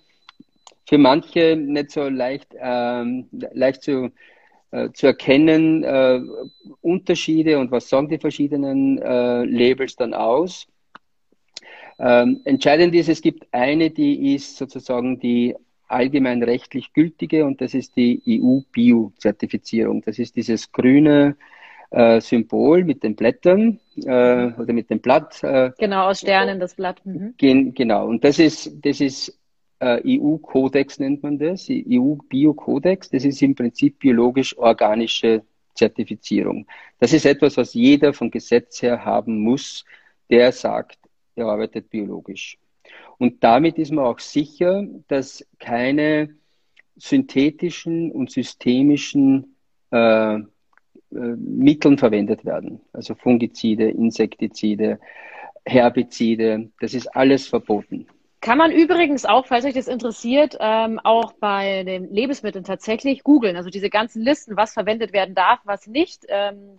[0.87, 4.11] für manche nicht so leicht, ähm, leicht zu,
[4.71, 6.21] äh, zu erkennen, äh,
[6.81, 10.67] Unterschiede und was sagen die verschiedenen äh, Labels dann aus.
[11.97, 15.55] Ähm, entscheidend ist, es gibt eine, die ist sozusagen die
[15.87, 20.01] allgemein rechtlich gültige und das ist die EU-Bio-Zertifizierung.
[20.01, 21.37] Das ist dieses grüne
[21.91, 25.41] äh, Symbol mit den Blättern äh, oder mit dem Blatt.
[25.43, 27.01] Äh, genau, aus Sternen das Blatt.
[27.05, 27.35] Mhm.
[27.37, 29.37] Gen, genau, und das ist, das ist
[29.79, 33.09] äh, EU-Kodex nennt man das, EU-Bio-Kodex.
[33.09, 36.67] Das ist im Prinzip biologisch-organische Zertifizierung.
[36.99, 39.85] Das ist etwas, was jeder von Gesetz her haben muss,
[40.29, 40.97] der sagt,
[41.35, 42.57] er arbeitet biologisch.
[43.17, 46.35] Und damit ist man auch sicher, dass keine
[46.95, 49.55] synthetischen und systemischen
[49.91, 50.41] äh, äh,
[51.11, 52.81] Mitteln verwendet werden.
[52.93, 54.99] Also Fungizide, Insektizide,
[55.65, 58.07] Herbizide, das ist alles verboten.
[58.45, 63.55] Kann man übrigens auch, falls euch das interessiert, ähm, auch bei den Lebensmitteln tatsächlich googeln.
[63.55, 66.77] Also diese ganzen Listen, was verwendet werden darf, was nicht, ähm,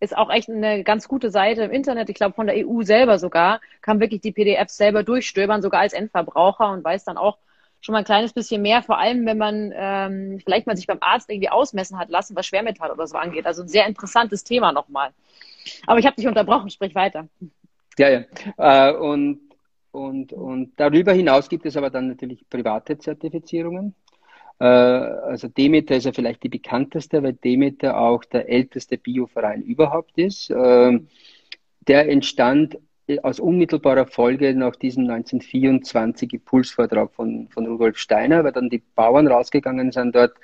[0.00, 2.08] ist auch echt eine ganz gute Seite im Internet.
[2.08, 5.92] Ich glaube von der EU selber sogar kann wirklich die PDFs selber durchstöbern, sogar als
[5.92, 7.38] Endverbraucher und weiß dann auch
[7.80, 8.82] schon mal ein kleines bisschen mehr.
[8.82, 12.46] Vor allem, wenn man ähm, vielleicht mal sich beim Arzt irgendwie ausmessen hat lassen, was
[12.46, 13.46] Schwermetall oder so angeht.
[13.46, 15.10] Also ein sehr interessantes Thema nochmal.
[15.86, 17.28] Aber ich habe dich unterbrochen, sprich weiter.
[17.98, 18.24] Ja, ja.
[18.56, 19.43] Äh, und
[19.94, 23.94] und, und darüber hinaus gibt es aber dann natürlich private Zertifizierungen.
[24.58, 30.18] Äh, also Demeter ist ja vielleicht die bekannteste, weil Demeter auch der älteste Bioverein überhaupt
[30.18, 30.50] ist.
[30.50, 30.98] Äh,
[31.86, 32.78] der entstand
[33.22, 39.28] aus unmittelbarer Folge nach diesem 1924 Impulsvortrag von, von Rudolf Steiner, weil dann die Bauern
[39.28, 40.34] rausgegangen sind dort.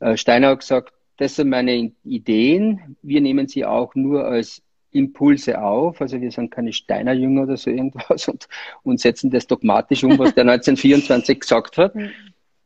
[0.00, 5.60] Äh, Steiner hat gesagt, das sind meine Ideen, wir nehmen sie auch nur als Impulse
[5.62, 6.00] auf.
[6.00, 8.48] Also wir sind keine Steinerjünger oder so irgendwas und,
[8.82, 11.94] und setzen das dogmatisch um, was der 1924 gesagt hat.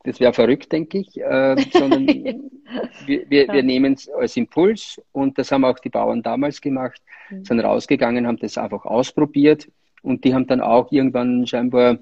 [0.05, 2.07] Das wäre verrückt, denke ich, äh, sondern
[3.07, 7.01] wir, wir, wir nehmen es als Impuls und das haben auch die Bauern damals gemacht,
[7.31, 7.45] mhm.
[7.45, 9.69] sind rausgegangen, haben das einfach ausprobiert
[10.03, 11.99] und die haben dann auch irgendwann scheinbar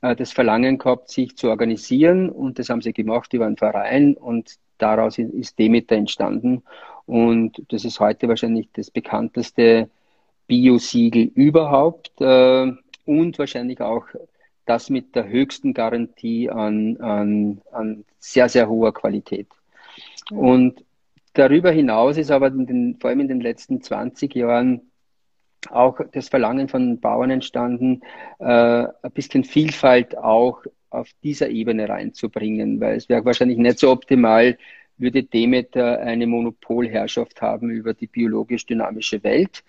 [0.00, 4.14] äh, das Verlangen gehabt, sich zu organisieren und das haben sie gemacht über einen Verein
[4.14, 6.62] und daraus ist Demeter entstanden
[7.06, 9.88] und das ist heute wahrscheinlich das bekannteste
[10.46, 12.72] Bio-Siegel überhaupt äh,
[13.04, 14.06] und wahrscheinlich auch
[14.66, 19.48] das mit der höchsten Garantie an, an, an sehr, sehr hoher Qualität.
[20.30, 20.84] Und
[21.34, 24.82] darüber hinaus ist aber den, vor allem in den letzten 20 Jahren
[25.70, 28.02] auch das Verlangen von Bauern entstanden,
[28.38, 33.90] äh, ein bisschen Vielfalt auch auf dieser Ebene reinzubringen, weil es wäre wahrscheinlich nicht so
[33.90, 34.58] optimal,
[34.98, 39.64] würde Demeter eine Monopolherrschaft haben über die biologisch dynamische Welt.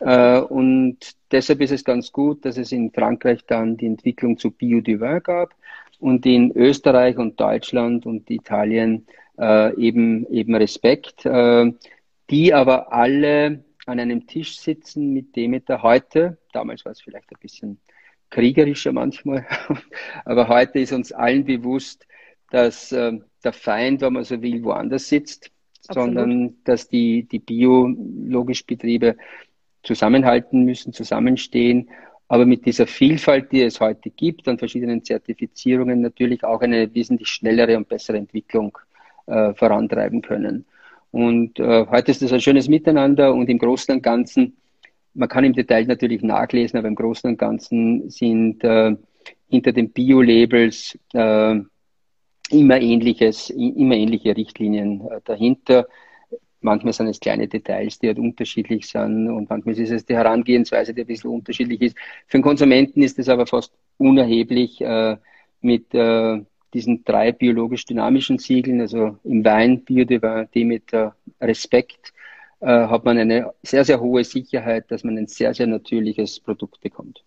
[0.00, 0.98] Äh, und
[1.30, 5.54] deshalb ist es ganz gut, dass es in Frankreich dann die Entwicklung zu Biodivin gab
[5.98, 9.06] und in Österreich und Deutschland und Italien
[9.38, 11.72] äh, eben, eben Respekt, äh,
[12.30, 16.38] die aber alle an einem Tisch sitzen mit Demeter heute.
[16.52, 17.80] Damals war es vielleicht ein bisschen
[18.30, 19.46] kriegerischer manchmal,
[20.24, 22.06] aber heute ist uns allen bewusst,
[22.50, 25.50] dass äh, der Feind, wenn man so will, woanders sitzt,
[25.88, 26.14] Absolut.
[26.14, 29.16] sondern dass die, die biologisch Betriebe
[29.82, 31.88] zusammenhalten müssen, zusammenstehen,
[32.28, 37.28] aber mit dieser Vielfalt, die es heute gibt, an verschiedenen Zertifizierungen natürlich auch eine wesentlich
[37.28, 38.78] schnellere und bessere Entwicklung
[39.26, 40.64] äh, vorantreiben können.
[41.10, 44.56] Und äh, heute ist das ein schönes Miteinander und im Großen und Ganzen,
[45.14, 48.94] man kann im Detail natürlich nachlesen, aber im Großen und Ganzen sind äh,
[49.48, 51.56] hinter den Bio-Labels äh,
[52.50, 55.86] immer ähnliches, immer ähnliche Richtlinien äh, dahinter.
[56.60, 60.92] Manchmal sind es kleine Details, die halt unterschiedlich sind und manchmal ist es die Herangehensweise,
[60.92, 61.96] die ein bisschen unterschiedlich ist.
[62.26, 65.16] Für den Konsumenten ist es aber fast unerheblich äh,
[65.62, 66.40] mit äh,
[66.74, 70.92] diesen drei biologisch dynamischen Siegeln, also im Wein, Biodiversität mit
[71.40, 72.12] Respekt,
[72.60, 76.80] äh, hat man eine sehr, sehr hohe Sicherheit, dass man ein sehr, sehr natürliches Produkt
[76.80, 77.24] bekommt.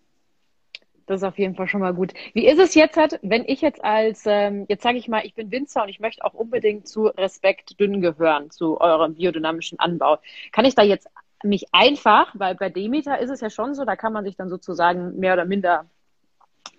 [1.06, 2.14] Das ist auf jeden Fall schon mal gut.
[2.32, 5.34] Wie ist es jetzt, halt, wenn ich jetzt als, ähm, jetzt sage ich mal, ich
[5.34, 10.18] bin Winzer und ich möchte auch unbedingt zu Respekt dünn gehören, zu eurem biodynamischen Anbau.
[10.52, 11.08] Kann ich da jetzt
[11.42, 14.48] mich einfach, weil bei Demeter ist es ja schon so, da kann man sich dann
[14.48, 15.86] sozusagen mehr oder minder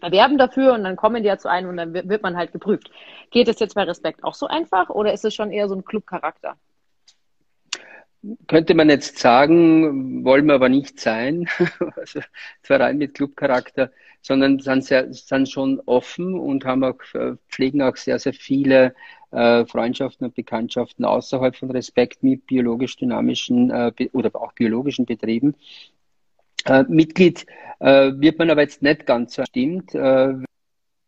[0.02, 2.92] erwerben dafür und dann kommen die ja zu einem und dann wird man halt geprüft.
[3.32, 5.86] Geht es jetzt bei Respekt auch so einfach oder ist es schon eher so ein
[5.86, 6.58] Clubcharakter?
[8.48, 11.48] Könnte man jetzt sagen, wollen wir aber nicht sein,
[11.96, 12.22] also
[12.62, 16.98] Verein mit Clubcharakter, sondern sind, sehr, sind schon offen und haben auch,
[17.50, 18.96] pflegen auch sehr, sehr viele
[19.32, 25.56] äh, Freundschaften und Bekanntschaften außerhalb von Respekt mit biologisch dynamischen äh, oder auch biologischen Betrieben.
[26.66, 27.46] Äh, Mitglied
[27.80, 30.34] äh, wird man aber jetzt nicht ganz so stimmt, äh,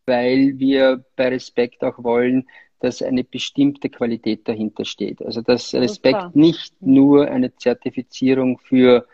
[0.06, 2.47] weil wir bei Respekt auch wollen,
[2.79, 5.21] dass eine bestimmte Qualität dahinter steht.
[5.25, 6.31] Also dass Respekt Super.
[6.33, 9.07] nicht nur eine Zertifizierung für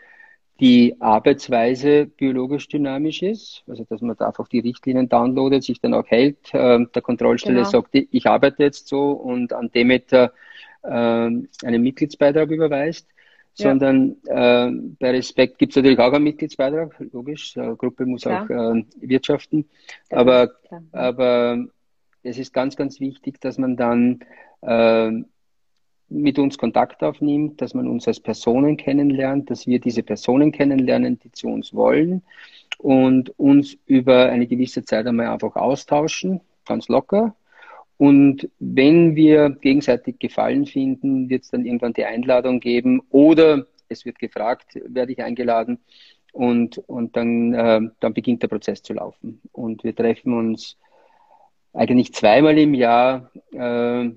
[0.60, 5.94] die Arbeitsweise biologisch dynamisch ist, also dass man da einfach die Richtlinien downloadet, sich dann
[5.94, 7.68] auch hält, äh, der Kontrollstelle genau.
[7.68, 10.32] sagt, ich arbeite jetzt so und an Demeter
[10.82, 13.08] äh, einen Mitgliedsbeitrag überweist,
[13.56, 13.68] ja.
[13.68, 18.44] sondern äh, bei Respekt gibt es natürlich auch einen Mitgliedsbeitrag, logisch, eine Gruppe muss Klar.
[18.44, 19.68] auch äh, wirtschaften,
[20.10, 20.52] aber,
[20.92, 21.66] aber
[22.24, 24.20] es ist ganz, ganz wichtig, dass man dann
[24.62, 25.10] äh,
[26.08, 31.18] mit uns Kontakt aufnimmt, dass man uns als Personen kennenlernt, dass wir diese Personen kennenlernen,
[31.18, 32.22] die zu uns wollen
[32.78, 37.34] und uns über eine gewisse Zeit einmal einfach austauschen, ganz locker.
[37.96, 44.04] Und wenn wir gegenseitig Gefallen finden, wird es dann irgendwann die Einladung geben oder es
[44.04, 45.78] wird gefragt, werde ich eingeladen
[46.32, 49.40] und, und dann, äh, dann beginnt der Prozess zu laufen.
[49.52, 50.76] Und wir treffen uns
[51.74, 54.10] eigentlich zweimal im Jahr äh,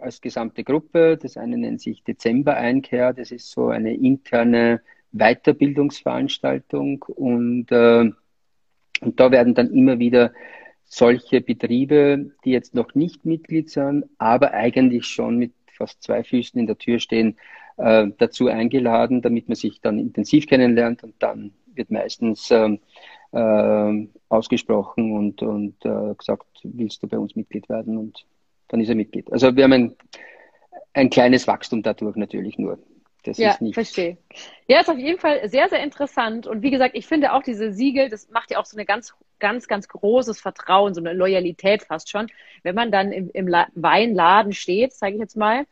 [0.00, 1.18] als gesamte Gruppe.
[1.20, 3.12] Das eine nennt sich Dezember-Einkehr.
[3.12, 4.80] Das ist so eine interne
[5.12, 8.10] Weiterbildungsveranstaltung und, äh,
[9.00, 10.32] und da werden dann immer wieder
[10.84, 16.58] solche Betriebe, die jetzt noch nicht Mitglied sind, aber eigentlich schon mit fast zwei Füßen
[16.58, 17.36] in der Tür stehen,
[17.78, 22.78] äh, dazu eingeladen, damit man sich dann intensiv kennenlernt und dann wird meistens äh,
[23.32, 27.96] äh, ausgesprochen und, und äh, gesagt, willst du bei uns Mitglied werden?
[27.98, 28.24] Und
[28.68, 29.32] dann ist er Mitglied.
[29.32, 29.96] Also wir haben ein,
[30.94, 32.78] ein kleines Wachstum dadurch natürlich nur.
[33.24, 34.18] Das ja, verstehe.
[34.66, 36.48] Ja, ist auf jeden Fall sehr, sehr interessant.
[36.48, 39.14] Und wie gesagt, ich finde auch diese Siegel, das macht ja auch so eine ganz,
[39.38, 42.26] ganz, ganz großes Vertrauen, so eine Loyalität fast schon.
[42.64, 45.66] Wenn man dann im, im Weinladen steht, sage ich jetzt mal,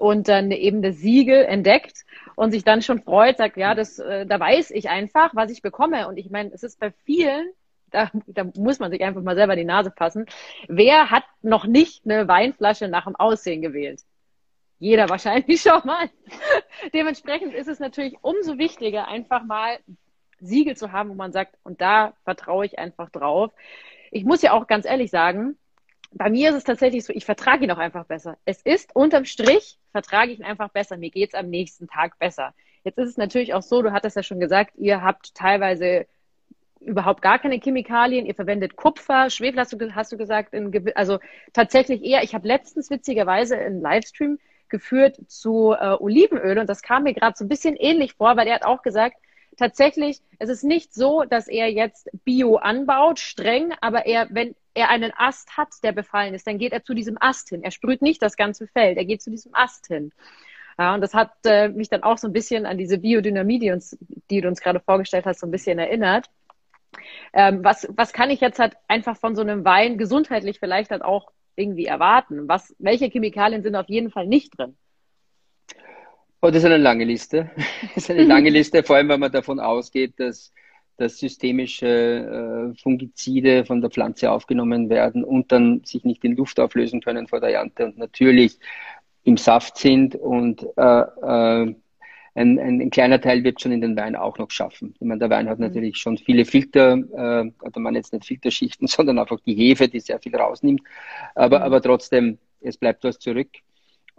[0.00, 4.26] und dann eben das Siegel entdeckt und sich dann schon freut, sagt, ja, das, äh,
[4.26, 6.08] da weiß ich einfach, was ich bekomme.
[6.08, 7.50] Und ich meine, es ist bei vielen
[7.90, 10.26] da, da muss man sich einfach mal selber die Nase fassen.
[10.68, 14.00] Wer hat noch nicht eine Weinflasche nach dem Aussehen gewählt?
[14.78, 16.08] Jeder wahrscheinlich schon mal.
[16.94, 19.78] Dementsprechend ist es natürlich umso wichtiger, einfach mal
[20.38, 23.52] Siegel zu haben, wo man sagt, und da vertraue ich einfach drauf.
[24.10, 25.58] Ich muss ja auch ganz ehrlich sagen,
[26.12, 28.36] bei mir ist es tatsächlich so, ich vertrage ihn auch einfach besser.
[28.44, 30.96] Es ist unterm Strich, vertrage ich ihn einfach besser.
[30.96, 32.54] Mir geht es am nächsten Tag besser.
[32.84, 36.06] Jetzt ist es natürlich auch so, du hattest ja schon gesagt, ihr habt teilweise
[36.80, 41.18] überhaupt gar keine Chemikalien, ihr verwendet Kupfer, Schwefel hast du, hast du gesagt, in, also
[41.52, 44.38] tatsächlich eher, ich habe letztens witzigerweise einen Livestream
[44.70, 48.46] geführt zu äh, Olivenöl und das kam mir gerade so ein bisschen ähnlich vor, weil
[48.46, 49.16] er hat auch gesagt,
[49.58, 54.88] tatsächlich, es ist nicht so, dass er jetzt Bio anbaut, streng, aber er, wenn er
[54.88, 57.62] einen Ast hat, der befallen ist, dann geht er zu diesem Ast hin.
[57.62, 60.12] Er sprüht nicht das ganze Feld, er geht zu diesem Ast hin.
[60.78, 63.70] Ja, und das hat äh, mich dann auch so ein bisschen an diese Biodynamie, die,
[63.70, 63.98] uns,
[64.30, 66.30] die du uns gerade vorgestellt hast, so ein bisschen erinnert.
[67.32, 71.02] Ähm, was, was kann ich jetzt halt einfach von so einem Wein gesundheitlich vielleicht halt
[71.02, 72.48] auch irgendwie erwarten?
[72.48, 74.76] Was, welche Chemikalien sind auf jeden Fall nicht drin?
[76.42, 77.50] Oh, das ist eine lange Liste.
[77.94, 80.52] Das ist eine lange Liste, vor allem, weil man davon ausgeht, dass,
[81.00, 81.86] dass systemische
[82.74, 87.26] äh, Fungizide von der Pflanze aufgenommen werden und dann sich nicht in Luft auflösen können
[87.26, 88.58] vor der Ernte und natürlich
[89.24, 91.74] im Saft sind und äh, äh,
[92.34, 94.94] ein, ein, ein, kleiner Teil wird schon in den Wein auch noch schaffen.
[95.00, 95.66] Ich meine, der Wein hat mhm.
[95.66, 100.00] natürlich schon viele Filter, äh, also man jetzt nicht Filterschichten, sondern einfach die Hefe, die
[100.00, 100.82] sehr viel rausnimmt.
[101.34, 101.64] Aber, mhm.
[101.64, 103.48] aber trotzdem, es bleibt was zurück.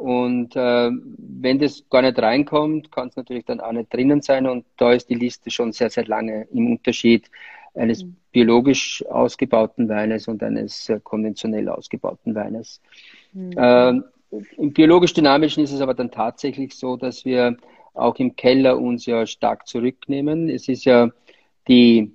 [0.02, 4.48] Und äh, wenn das gar nicht reinkommt, kann es natürlich dann auch nicht drinnen sein.
[4.48, 7.30] Und da ist die Liste schon sehr, sehr lange im Unterschied
[7.76, 8.16] eines mhm.
[8.32, 12.82] biologisch ausgebauten Weines und eines äh, konventionell ausgebauten Weines.
[13.34, 13.52] Mhm.
[13.56, 13.90] Äh,
[14.58, 17.58] Im biologisch-dynamischen ist es aber dann tatsächlich so, dass wir
[17.94, 20.50] auch im Keller uns ja stark zurücknehmen.
[20.50, 21.12] Es ist ja
[21.68, 22.12] die,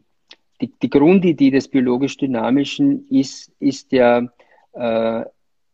[0.61, 4.27] die, die Grundidee des biologisch-dynamischen ist, ist ja,
[4.73, 5.25] äh,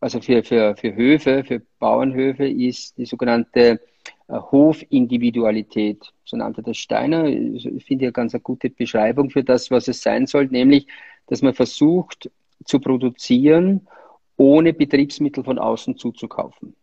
[0.03, 3.79] also für, für, für Höfe, für Bauernhöfe ist die sogenannte
[4.27, 7.25] äh, Hofindividualität, so nannte das Steiner.
[7.25, 10.87] Ich finde ja ganz eine gute Beschreibung für das, was es sein soll, nämlich,
[11.27, 12.29] dass man versucht
[12.65, 13.87] zu produzieren,
[14.35, 16.75] ohne Betriebsmittel von außen zuzukaufen.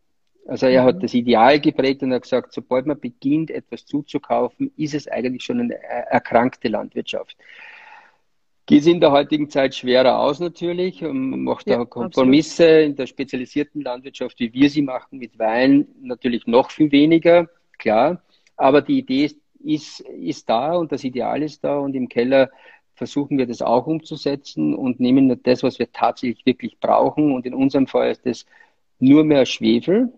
[0.47, 1.01] Also er hat mhm.
[1.01, 5.61] das Ideal geprägt und hat gesagt, sobald man beginnt, etwas zuzukaufen, ist es eigentlich schon
[5.61, 7.37] eine erkrankte Landwirtschaft.
[8.71, 11.03] Geht in der heutigen Zeit schwerer aus natürlich.
[11.03, 12.87] Man macht ja, da Kompromisse absolut.
[12.87, 18.23] in der spezialisierten Landwirtschaft, wie wir sie machen, mit Wein natürlich noch viel weniger, klar.
[18.57, 22.49] Aber die Idee ist, ist, ist da und das Ideal ist da und im Keller
[22.95, 27.33] versuchen wir das auch umzusetzen und nehmen das, was wir tatsächlich wirklich brauchen.
[27.33, 28.47] Und in unserem Fall ist es
[29.01, 30.13] nur mehr Schwefel,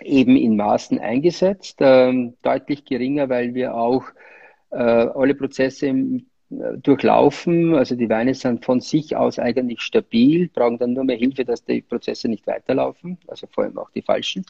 [0.00, 4.04] eben in Maßen eingesetzt, ähm, deutlich geringer, weil wir auch
[4.70, 6.26] äh, alle Prozesse im,
[6.82, 7.74] durchlaufen.
[7.74, 11.64] Also die Weine sind von sich aus eigentlich stabil, brauchen dann nur mehr Hilfe, dass
[11.64, 14.44] die Prozesse nicht weiterlaufen, also vor allem auch die falschen.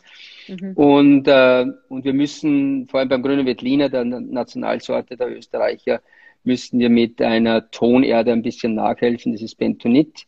[0.49, 0.73] Mhm.
[0.75, 6.01] Und, äh, und wir müssen, vor allem beim Grünen Veltliner, der Nationalsorte der Österreicher,
[6.45, 10.27] müssen wir mit einer Tonerde ein bisschen nachhelfen, das ist Bentonit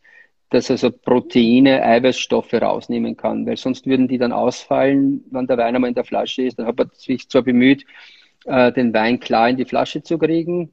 [0.49, 5.75] dass also Proteine, Eiweißstoffe rausnehmen kann, weil sonst würden die dann ausfallen, wenn der Wein
[5.75, 6.59] einmal in der Flasche ist.
[6.59, 7.85] Dann hat man sich zwar bemüht,
[8.45, 10.71] äh, den Wein klar in die Flasche zu kriegen,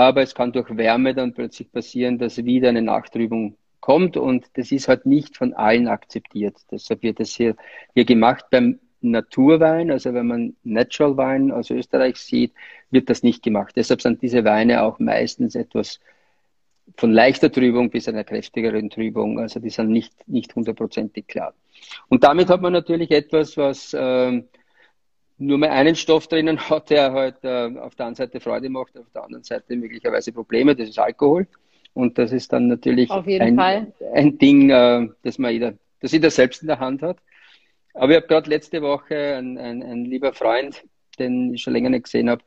[0.00, 4.72] aber es kann durch Wärme dann plötzlich passieren, dass wieder eine Nachtrübung kommt und das
[4.72, 6.56] ist halt nicht von allen akzeptiert.
[6.70, 7.54] Deshalb wird das hier,
[7.92, 12.54] hier gemacht beim Naturwein, also wenn man Natural Wein aus Österreich sieht,
[12.90, 13.74] wird das nicht gemacht.
[13.76, 16.00] Deshalb sind diese Weine auch meistens etwas
[16.96, 19.38] von leichter Trübung bis einer kräftigeren Trübung.
[19.38, 21.52] Also die sind nicht, nicht hundertprozentig klar.
[22.08, 24.48] Und damit hat man natürlich etwas, was ähm,
[25.40, 28.96] nur mehr einen Stoff drinnen hat, der halt äh, auf der einen Seite Freude macht,
[28.96, 31.46] auf der anderen Seite möglicherweise Probleme, das ist Alkohol.
[31.92, 36.62] Und das ist dann natürlich ein, ein, Ding, äh, das man jeder, das jeder selbst
[36.62, 37.16] in der Hand hat.
[37.94, 40.84] Aber ich habe gerade letzte Woche ein, ein, ein lieber Freund,
[41.18, 42.42] den ich schon länger nicht gesehen habe,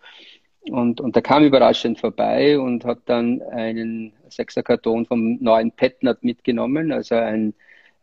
[0.70, 6.94] und, und der kam überraschend vorbei und hat dann einen Sechserkarton vom neuen Petnat mitgenommen,
[6.94, 7.54] also ein,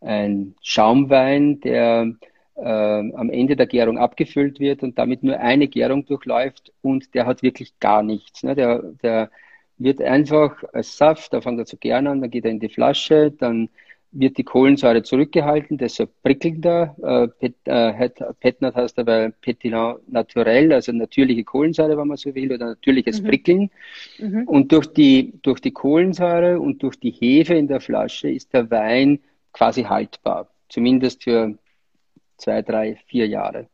[0.03, 2.13] ein Schaumwein, der
[2.63, 7.43] am Ende der Gärung abgefüllt wird und damit nur eine Gärung durchläuft und der hat
[7.43, 8.43] wirklich gar nichts.
[8.43, 8.55] Ne?
[8.55, 9.31] Der, der
[9.79, 12.69] wird einfach als Saft, da fängt er zu gären an, dann geht er in die
[12.69, 13.71] Flasche, dann
[14.13, 16.97] wird die Kohlensäure zurückgehalten, deshalb prickelnder.
[17.03, 22.53] Äh, Pet, äh, Petnat heißt aber Petillant naturell, also natürliche Kohlensäure, wenn man so will,
[22.53, 23.27] oder natürliches mhm.
[23.27, 23.71] Prickeln.
[24.19, 24.45] Mhm.
[24.45, 28.71] Und durch die, durch die Kohlensäure und durch die Hefe in der Flasche ist der
[28.71, 29.21] Wein
[29.53, 31.57] quasi haltbar, zumindest für
[32.41, 33.67] zwei, drei, vier Jahre.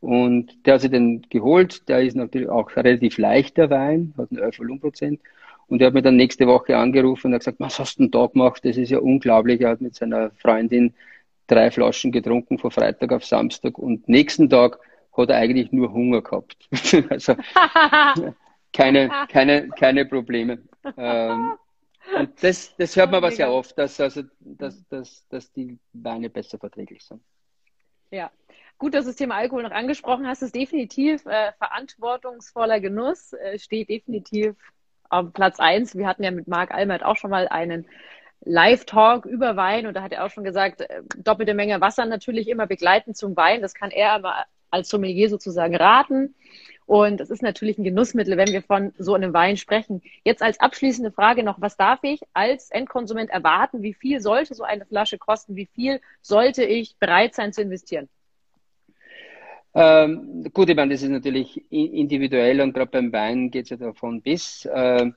[0.00, 4.42] Und der hat sich den geholt, der ist natürlich auch relativ leichter Wein, hat einen
[4.42, 5.20] 11 Volumenprozent.
[5.68, 8.10] Und er hat mir dann nächste Woche angerufen und hat gesagt, was hast du denn
[8.10, 8.64] da gemacht?
[8.64, 9.60] Das ist ja unglaublich.
[9.60, 10.92] Er hat mit seiner Freundin
[11.46, 14.78] drei Flaschen getrunken von Freitag auf Samstag und nächsten Tag
[15.16, 16.56] hat er eigentlich nur Hunger gehabt.
[17.10, 17.34] also
[18.72, 20.58] keine, keine, keine Probleme.
[20.96, 21.52] Ähm,
[22.18, 26.28] und das, das hört man aber sehr oft, dass, also, dass, dass, dass die Weine
[26.28, 27.20] besser verträglich sind.
[28.12, 28.30] Ja,
[28.76, 30.42] gut, dass du das Thema Alkohol noch angesprochen hast.
[30.42, 34.54] Das ist definitiv äh, verantwortungsvoller Genuss, äh, steht definitiv
[35.08, 35.96] auf Platz eins.
[35.96, 37.86] Wir hatten ja mit Marc Almert auch schon mal einen
[38.44, 42.48] Live-Talk über Wein und da hat er auch schon gesagt, äh, doppelte Menge Wasser natürlich
[42.48, 43.62] immer begleitend zum Wein.
[43.62, 46.34] Das kann er aber als Sommelier sozusagen raten.
[46.92, 50.02] Und es ist natürlich ein Genussmittel, wenn wir von so einem Wein sprechen.
[50.24, 53.80] Jetzt als abschließende Frage noch, was darf ich als Endkonsument erwarten?
[53.80, 55.56] Wie viel sollte so eine Flasche kosten?
[55.56, 58.10] Wie viel sollte ich bereit sein zu investieren?
[59.72, 63.78] Ähm, gut, ich meine, das ist natürlich individuell und gerade beim Wein geht es ja
[63.78, 64.66] davon bis.
[64.66, 65.12] Äh,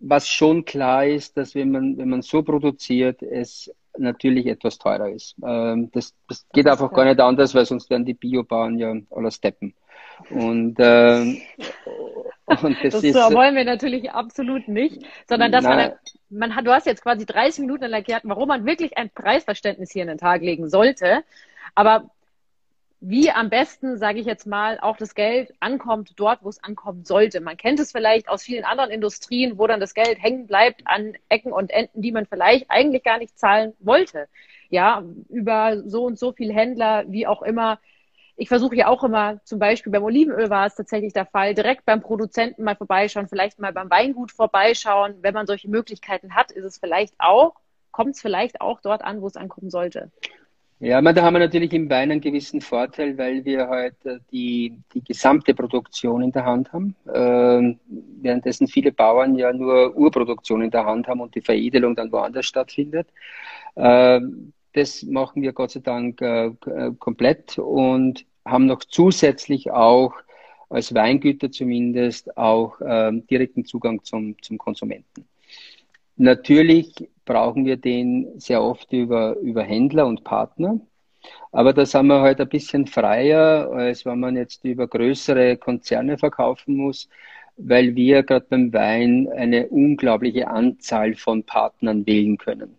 [0.00, 5.10] was schon klar ist, dass wenn man, wenn man so produziert, es natürlich etwas teurer
[5.10, 5.36] ist.
[5.44, 8.94] Ähm, das, das geht das einfach gar nicht anders, weil sonst werden die Biobauern ja
[9.10, 9.74] alle steppen.
[10.30, 11.40] Und, ähm,
[12.44, 15.92] und das, das ist, wollen wir natürlich absolut nicht, sondern dass man,
[16.28, 20.02] man hat, du hast jetzt quasi 30 Minuten erklärt, warum man wirklich ein Preisverständnis hier
[20.02, 21.22] in den Tag legen sollte.
[21.74, 22.10] Aber
[23.00, 27.04] wie am besten, sage ich jetzt mal, auch das Geld ankommt dort, wo es ankommen
[27.04, 27.40] sollte.
[27.40, 31.14] Man kennt es vielleicht aus vielen anderen Industrien, wo dann das Geld hängen bleibt an
[31.28, 34.26] Ecken und Enden, die man vielleicht eigentlich gar nicht zahlen wollte.
[34.68, 37.78] Ja, über so und so viel Händler, wie auch immer.
[38.40, 41.84] Ich versuche ja auch immer, zum Beispiel beim Olivenöl war es tatsächlich der Fall, direkt
[41.84, 45.16] beim Produzenten mal vorbeischauen, vielleicht mal beim Weingut vorbeischauen.
[45.22, 47.56] Wenn man solche Möglichkeiten hat, ist es vielleicht auch,
[47.90, 50.12] kommt es vielleicht auch dort an, wo es ankommen sollte.
[50.78, 54.20] Ja, man, da haben wir natürlich im Wein einen gewissen Vorteil, weil wir halt äh,
[54.30, 57.76] die, die gesamte Produktion in der Hand haben, äh,
[58.22, 62.46] währenddessen viele Bauern ja nur Urproduktion in der Hand haben und die Veredelung dann woanders
[62.46, 63.08] stattfindet.
[63.74, 64.20] Äh,
[64.74, 70.14] das machen wir Gott sei Dank äh, äh komplett und haben noch zusätzlich auch
[70.70, 75.26] als Weingüter zumindest auch äh, direkten Zugang zum, zum Konsumenten.
[76.16, 76.94] Natürlich
[77.24, 80.80] brauchen wir den sehr oft über, über Händler und Partner.
[81.52, 86.18] Aber da sind wir halt ein bisschen freier, als wenn man jetzt über größere Konzerne
[86.18, 87.08] verkaufen muss,
[87.56, 92.76] weil wir gerade beim Wein eine unglaubliche Anzahl von Partnern wählen können.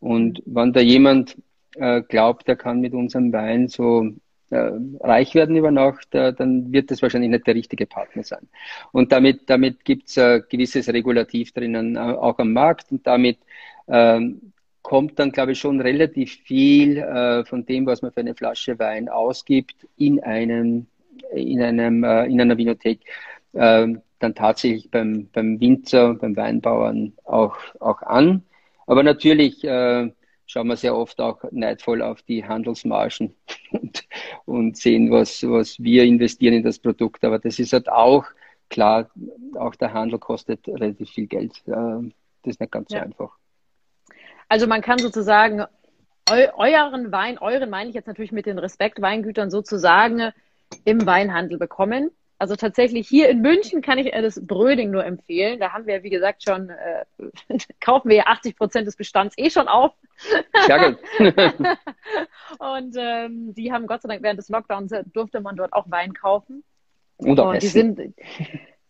[0.00, 1.36] Und wenn da jemand
[1.76, 4.10] äh, glaubt, er kann mit unserem Wein so
[4.52, 8.48] reich werden über Nacht, äh, dann wird das wahrscheinlich nicht der richtige Partner sein.
[8.92, 12.92] Und damit, damit gibt es ein gewisses Regulativ drinnen, äh, auch am Markt.
[12.92, 13.38] Und damit
[13.88, 18.34] ähm, kommt dann, glaube ich, schon relativ viel äh, von dem, was man für eine
[18.34, 20.86] Flasche Wein ausgibt, in einem,
[21.34, 23.00] in einem, äh, in einer Vinothek,
[23.52, 23.86] äh,
[24.18, 28.42] dann tatsächlich beim, beim Winzer, beim Weinbauern auch, auch an.
[28.86, 30.10] Aber natürlich äh,
[30.52, 33.34] schauen wir sehr oft auch neidvoll auf die Handelsmargen
[33.70, 34.04] und,
[34.44, 37.24] und sehen, was, was wir investieren in das Produkt.
[37.24, 38.26] Aber das ist halt auch
[38.68, 39.10] klar,
[39.58, 41.62] auch der Handel kostet relativ viel Geld.
[41.64, 42.04] Das
[42.44, 42.98] ist nicht ganz ja.
[42.98, 43.38] so einfach.
[44.48, 45.64] Also man kann sozusagen
[46.30, 50.32] eu euren Wein, euren meine ich jetzt natürlich mit den Respektweingütern sozusagen
[50.84, 52.10] im Weinhandel bekommen.
[52.42, 55.60] Also tatsächlich hier in München kann ich das Bröding nur empfehlen.
[55.60, 57.04] Da haben wir, wie gesagt, schon, äh,
[57.80, 59.92] kaufen wir ja 80 Prozent des Bestands eh schon auf.
[60.66, 60.96] Ja,
[62.58, 65.88] und ähm, die haben Gott sei Dank während des Lockdowns äh, durfte man dort auch
[65.88, 66.64] Wein kaufen.
[67.18, 68.00] Und auch und die sind,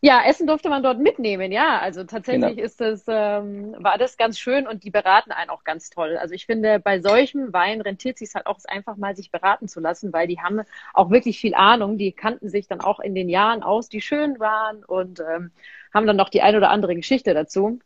[0.05, 1.78] ja, Essen durfte man dort mitnehmen, ja.
[1.78, 2.64] Also tatsächlich genau.
[2.64, 6.16] ist das, ähm, war das ganz schön und die beraten einen auch ganz toll.
[6.16, 9.78] Also ich finde, bei solchem Wein rentiert sich halt auch einfach mal, sich beraten zu
[9.78, 11.98] lassen, weil die haben auch wirklich viel Ahnung.
[11.98, 15.53] Die kannten sich dann auch in den Jahren aus, die schön waren und ähm,
[15.94, 17.78] haben dann noch die ein oder andere Geschichte dazu,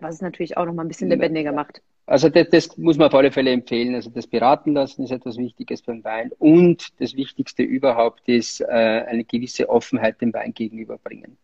[0.00, 1.82] was es natürlich auch noch mal ein bisschen lebendiger macht.
[2.06, 3.94] Also das, das, muss man auf alle Fälle empfehlen.
[3.94, 6.32] Also das Beraten lassen ist etwas Wichtiges beim Wein.
[6.38, 11.38] Und das Wichtigste überhaupt ist äh, eine gewisse Offenheit dem Wein gegenüberbringen.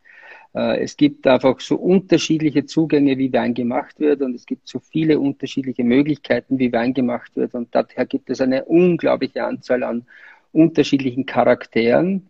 [0.55, 4.21] Äh, es gibt einfach so unterschiedliche Zugänge, wie Wein gemacht wird.
[4.21, 7.55] Und es gibt so viele unterschiedliche Möglichkeiten, wie Wein gemacht wird.
[7.55, 10.05] Und daher gibt es eine unglaubliche Anzahl an
[10.53, 12.29] unterschiedlichen Charakteren.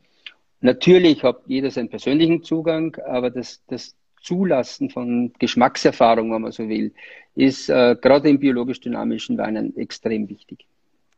[0.60, 6.68] Natürlich hat jeder seinen persönlichen Zugang, aber das, das Zulassen von Geschmackserfahrung, wenn man so
[6.68, 6.92] will,
[7.34, 10.66] ist äh, gerade im biologisch-dynamischen Weinen extrem wichtig.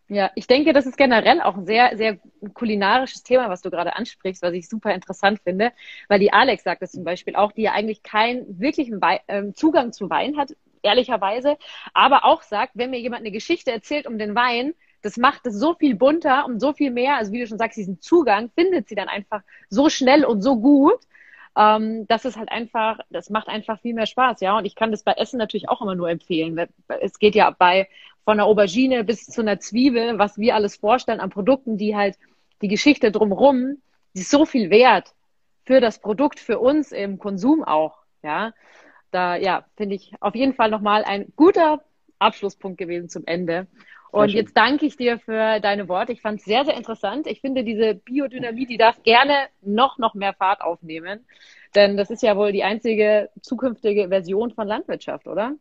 [0.08, 2.18] Ja, ich denke, das ist generell auch ein sehr, sehr
[2.52, 5.72] kulinarisches Thema, was du gerade ansprichst, was ich super interessant finde,
[6.08, 9.52] weil die Alex sagt das zum Beispiel auch, die ja eigentlich keinen wirklichen Wei äh,
[9.54, 11.56] Zugang zu Wein hat, ehrlicherweise,
[11.94, 15.54] aber auch sagt, wenn mir jemand eine Geschichte erzählt um den Wein, das macht es
[15.54, 18.88] so viel bunter und so viel mehr, also wie du schon sagst, diesen Zugang findet
[18.88, 21.00] sie dann einfach so schnell und so gut,
[21.56, 24.56] ähm, das ist halt einfach, das macht einfach viel mehr Spaß, ja.
[24.56, 26.58] Und ich kann das bei Essen natürlich auch immer nur empfehlen.
[27.00, 27.88] Es geht ja bei
[28.24, 32.16] von der Aubergine bis zu einer Zwiebel, was wir alles vorstellen an Produkten, die halt
[32.62, 33.82] die Geschichte drumherum,
[34.14, 35.14] die ist so viel wert
[35.64, 38.52] für das Produkt, für uns im Konsum auch, ja.
[39.10, 41.82] Da, ja, finde ich auf jeden Fall nochmal ein guter
[42.18, 43.66] Abschlusspunkt gewesen zum Ende.
[44.12, 46.12] Und jetzt danke ich dir für deine Worte.
[46.12, 47.26] Ich fand es sehr, sehr interessant.
[47.26, 51.24] Ich finde, diese Biodynamie, die darf gerne noch, noch mehr Fahrt aufnehmen.
[51.74, 55.56] Denn das ist ja wohl die einzige zukünftige Version von Landwirtschaft, oder?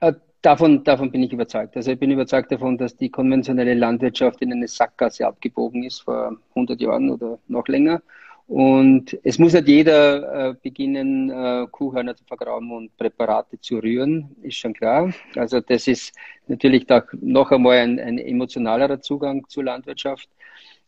[0.00, 1.76] Äh, davon, davon bin ich überzeugt.
[1.76, 6.34] Also ich bin überzeugt davon, dass die konventionelle Landwirtschaft in eine Sackgasse abgebogen ist vor
[6.54, 8.00] 100 Jahren oder noch länger.
[8.48, 14.36] Und es muss nicht jeder äh, beginnen, äh, Kuhhörner zu vergraben und Präparate zu rühren,
[14.42, 15.12] ist schon klar.
[15.34, 16.14] Also das ist
[16.46, 20.28] natürlich doch noch einmal ein, ein emotionalerer Zugang zur Landwirtschaft.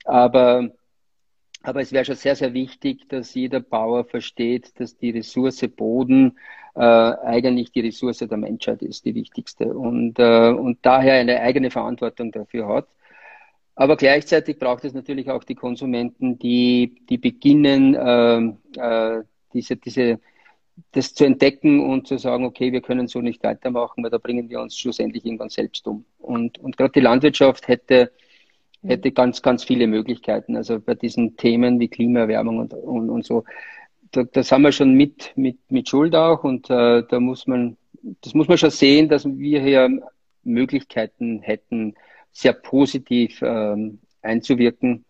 [0.05, 0.71] Aber,
[1.65, 6.39] aber es wäre schon sehr, sehr wichtig, dass jeder Bauer versteht, dass die Ressource Boden
[6.77, 9.75] äh, eigentlich die Ressource der Menschheit ist, die wichtigste.
[9.75, 12.89] Und, äh, und daher eine eigene Verantwortung dafür hat.
[13.79, 18.39] Aber gleichzeitig braucht es natürlich auch die Konsumenten, die, die beginnen, äh,
[18.77, 19.23] äh,
[19.55, 20.19] diese, diese,
[20.91, 24.51] das zu entdecken und zu sagen, okay, wir können so nicht weitermachen, weil da bringen
[24.51, 26.05] wir uns schlussendlich irgendwann selbst um.
[26.19, 28.11] Und, und gerade die Landwirtschaft hätte,
[28.83, 30.57] hätte ganz, ganz viele Möglichkeiten.
[30.57, 33.45] Also bei diesen Themen wie Klimaerwärmung und, und, und so,
[34.11, 37.77] da, das haben wir schon mit, mit, mit Schuld auch und äh, da muss man,
[38.23, 40.01] das muss man schon sehen, dass wir hier
[40.43, 41.95] Möglichkeiten hätten,
[42.33, 45.05] sehr positiv ähm, einzuwirken,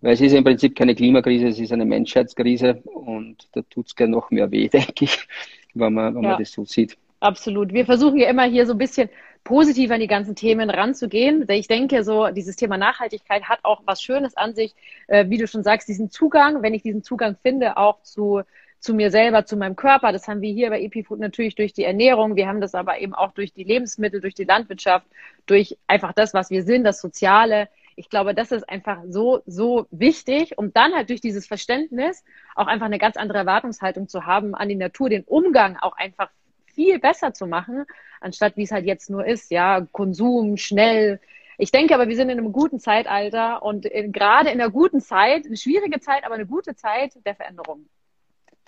[0.00, 3.96] weil es ist im Prinzip keine Klimakrise, es ist eine Menschheitskrise und da tut es
[3.96, 5.26] gerne noch mehr weh, denke ich,
[5.74, 6.96] wenn man, wenn ja, man das so sieht.
[7.20, 7.72] Absolut.
[7.72, 9.08] Wir versuchen ja immer hier so ein bisschen
[9.44, 11.46] positiv an die ganzen Themen ranzugehen.
[11.48, 14.74] Ich denke, so dieses Thema Nachhaltigkeit hat auch was Schönes an sich,
[15.06, 18.42] äh, wie du schon sagst, diesen Zugang, wenn ich diesen Zugang finde, auch zu
[18.84, 20.12] zu mir selber, zu meinem Körper.
[20.12, 22.36] Das haben wir hier bei EpiFood natürlich durch die Ernährung.
[22.36, 25.06] Wir haben das aber eben auch durch die Lebensmittel, durch die Landwirtschaft,
[25.46, 27.68] durch einfach das, was wir sind, das Soziale.
[27.96, 32.24] Ich glaube, das ist einfach so, so wichtig, um dann halt durch dieses Verständnis
[32.54, 36.28] auch einfach eine ganz andere Erwartungshaltung zu haben an die Natur, den Umgang auch einfach
[36.66, 37.86] viel besser zu machen,
[38.20, 41.20] anstatt wie es halt jetzt nur ist, ja, Konsum, schnell.
[41.56, 45.00] Ich denke aber, wir sind in einem guten Zeitalter und in, gerade in einer guten
[45.00, 47.86] Zeit, eine schwierige Zeit, aber eine gute Zeit der Veränderung.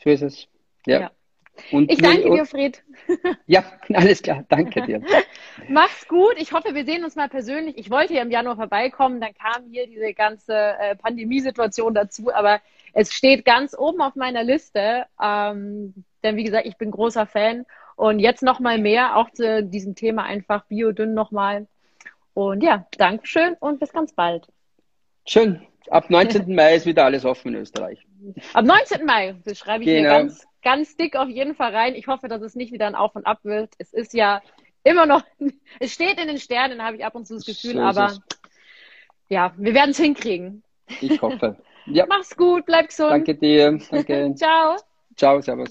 [0.02, 0.48] So ist es.
[0.86, 1.00] Ja.
[1.00, 1.10] ja.
[1.72, 2.82] Und ich danke dir, Fred.
[3.46, 4.44] Ja, alles klar.
[4.48, 5.00] Danke dir.
[5.68, 6.34] Mach's gut.
[6.36, 7.78] Ich hoffe, wir sehen uns mal persönlich.
[7.78, 12.60] Ich wollte ja im Januar vorbeikommen, dann kam hier diese ganze äh, Pandemiesituation dazu, aber
[12.92, 15.06] es steht ganz oben auf meiner Liste.
[15.22, 17.64] Ähm, denn wie gesagt, ich bin großer Fan.
[17.94, 21.66] Und jetzt nochmal mehr, auch zu diesem Thema einfach Biodünn nochmal.
[22.34, 24.46] Und ja, Dankeschön und bis ganz bald.
[25.24, 25.66] Schön.
[25.90, 26.54] Ab 19.
[26.54, 28.06] Mai ist wieder alles offen in Österreich.
[28.54, 29.04] Am 19.
[29.04, 30.02] Mai, das schreibe ich genau.
[30.02, 31.94] mir ganz, ganz dick auf jeden Fall rein.
[31.94, 33.74] Ich hoffe, dass es nicht wieder ein Auf und Ab wird.
[33.78, 34.42] Es ist ja
[34.84, 35.22] immer noch,
[35.80, 38.20] es steht in den Sternen, habe ich ab und zu das Gefühl, so aber es.
[39.28, 40.62] ja, wir werden es hinkriegen.
[41.00, 41.56] Ich hoffe.
[41.86, 42.06] Ja.
[42.08, 43.10] Mach's gut, bleib gesund.
[43.10, 43.78] Danke dir.
[43.90, 44.34] Danke.
[44.36, 44.76] Ciao.
[45.16, 45.70] Ciao, servus.